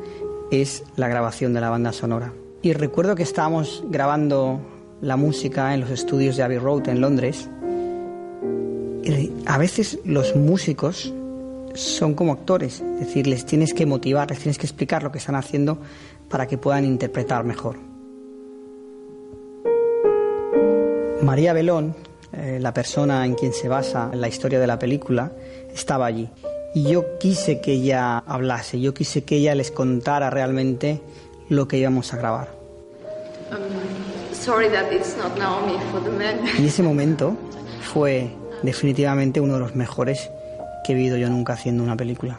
[0.51, 2.33] es la grabación de la banda sonora.
[2.63, 4.61] Y recuerdo que estábamos grabando
[5.01, 7.51] la música en los estudios de Abbey Road en Londres.
[9.03, 11.13] Y a veces los músicos
[11.75, 15.19] son como actores, es decir, les tienes que motivar, les tienes que explicar lo que
[15.19, 15.79] están haciendo
[16.29, 17.77] para que puedan interpretar mejor.
[21.23, 21.95] María Belón,
[22.33, 25.33] eh, la persona en quien se basa la historia de la película,
[25.73, 26.29] estaba allí.
[26.75, 31.01] Y yo quise que ella hablase, yo quise que ella les contara realmente
[31.49, 32.49] lo que íbamos a grabar.
[36.59, 37.37] Y ese momento
[37.81, 38.31] fue
[38.63, 40.31] definitivamente uno de los mejores
[40.85, 42.39] que he vivido yo nunca haciendo una película.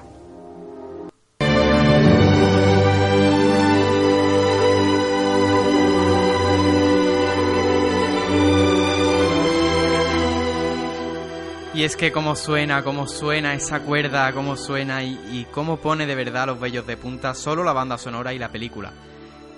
[11.73, 16.05] Y es que cómo suena, cómo suena esa cuerda, cómo suena y, y, cómo pone
[16.05, 18.93] de verdad los vellos de punta solo la banda sonora y la película.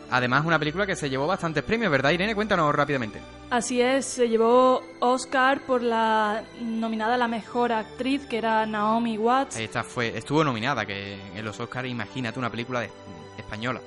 [0.10, 2.34] Además, una película que se llevó bastantes premios, ¿verdad, Irene?
[2.34, 3.20] Cuéntanos rápidamente.
[3.50, 9.18] Así es, se llevó Oscar por la nominada a la mejor actriz, que era Naomi
[9.18, 9.56] Watts.
[9.58, 12.90] Esta fue, estuvo nominada, que en los Oscars, imagínate, una película de,
[13.38, 13.80] española.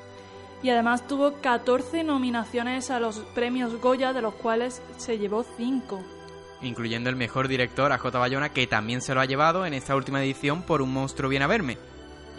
[0.63, 6.03] Y además tuvo 14 nominaciones a los premios Goya, de los cuales se llevó 5
[6.63, 8.19] incluyendo el mejor director a J.
[8.19, 11.45] Bayona, que también se lo ha llevado en esta última edición por Un monstruo viene
[11.45, 11.79] a verme.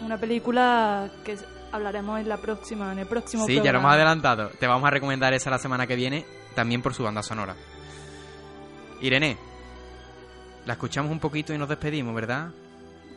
[0.00, 1.36] Una película que
[1.72, 4.50] hablaremos en la próxima, en el próximo Sí, ya lo hemos adelantado.
[4.60, 7.56] Te vamos a recomendar esa la semana que viene, también por su banda sonora.
[9.00, 9.36] Irene,
[10.66, 12.50] la escuchamos un poquito y nos despedimos, ¿verdad?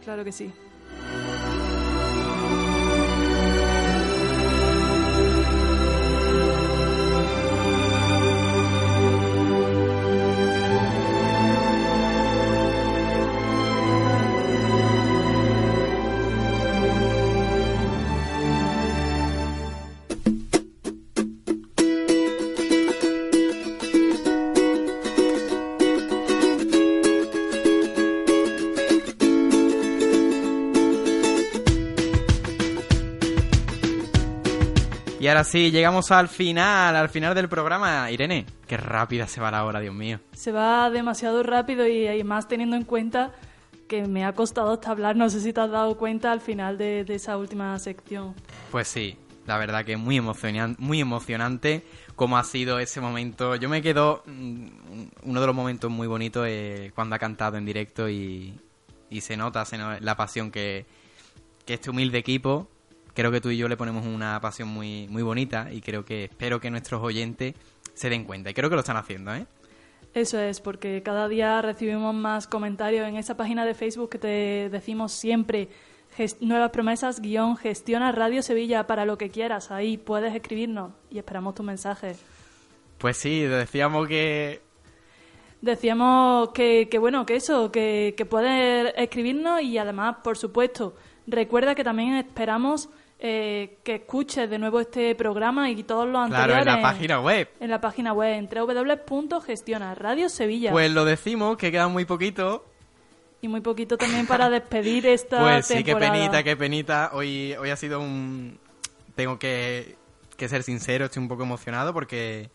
[0.04, 0.52] Claro que sí.
[35.36, 38.10] Ahora sí, llegamos al final, al final del programa.
[38.10, 40.22] Irene, qué rápida se va la hora, Dios mío.
[40.32, 43.34] Se va demasiado rápido y, más teniendo en cuenta
[43.90, 46.78] que me ha costado hasta hablar, no sé si te has dado cuenta al final
[46.78, 48.34] de, esa última sección.
[48.72, 53.58] Pues sí, la verdad que muy emocionante, muy emocionante cómo ha sido ese momento.
[53.58, 54.68] Yo me quedo, mm,
[55.24, 56.48] uno de los momentos muy bonitos
[56.96, 58.58] cuando ha cantado en directo y,
[59.20, 60.86] se nota, se nota la pasión que,
[61.66, 62.70] que este humilde equipo
[63.16, 66.26] creo que tú y yo le ponemos una pasión muy, muy bonita y creo que
[66.26, 67.56] espero que nuestros oyentes
[67.94, 68.50] se den cuenta.
[68.50, 69.48] Y creo que lo están haciendo, ¿eh?
[70.14, 74.70] Eso es, porque cada día recibimos más comentarios en esa página de Facebook que te
[74.70, 75.70] decimos siempre,
[76.40, 79.72] nuevas promesas, guion, gestiona Radio Sevilla para lo que quieras.
[79.72, 82.16] Ahí puedes escribirnos y esperamos tu mensaje.
[82.98, 84.62] Pues sí, decíamos que...
[85.62, 90.96] Decíamos que, que bueno, que eso, que, que puedes escribirnos y además, por supuesto,
[91.28, 92.90] recuerda que también esperamos
[93.20, 96.64] eh, que escuches de nuevo este programa y todos los anteriores.
[96.64, 97.50] Claro, en la página web.
[97.60, 100.72] En la página web, en www.gestiona Radio Sevilla.
[100.72, 102.66] Pues lo decimos, que queda muy poquito.
[103.42, 107.12] Y muy poquito también para despedir esta pues sí, qué penita, qué penita.
[107.14, 108.60] Hoy, hoy ha sido un...
[109.16, 109.96] Tengo que,
[110.36, 112.50] que ser sincero, estoy un poco emocionado porque,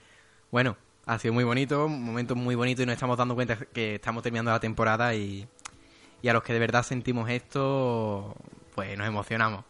[0.51, 3.95] bueno, ha sido muy bonito, un momento muy bonito y nos estamos dando cuenta que
[3.95, 5.49] estamos terminando la temporada y,
[6.21, 8.37] y a los que de verdad sentimos esto,
[8.75, 9.70] pues nos emocionamos.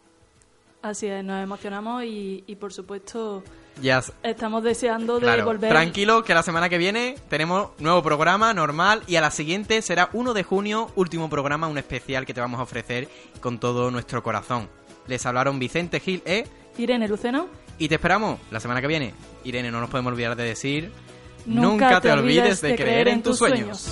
[0.81, 3.43] Así es, nos emocionamos y, por supuesto
[4.23, 5.69] estamos deseando de volver.
[5.69, 10.09] Tranquilo, que la semana que viene tenemos nuevo programa normal y a la siguiente será
[10.13, 13.07] 1 de junio, último programa, un especial que te vamos a ofrecer
[13.39, 14.69] con todo nuestro corazón.
[15.07, 17.47] Les hablaron Vicente Gil e Irene Luceno.
[17.77, 19.13] Y te esperamos la semana que viene.
[19.43, 20.91] Irene, no nos podemos olvidar de decir...
[21.45, 23.91] Nunca, te, olvides de, creer en tus sueños.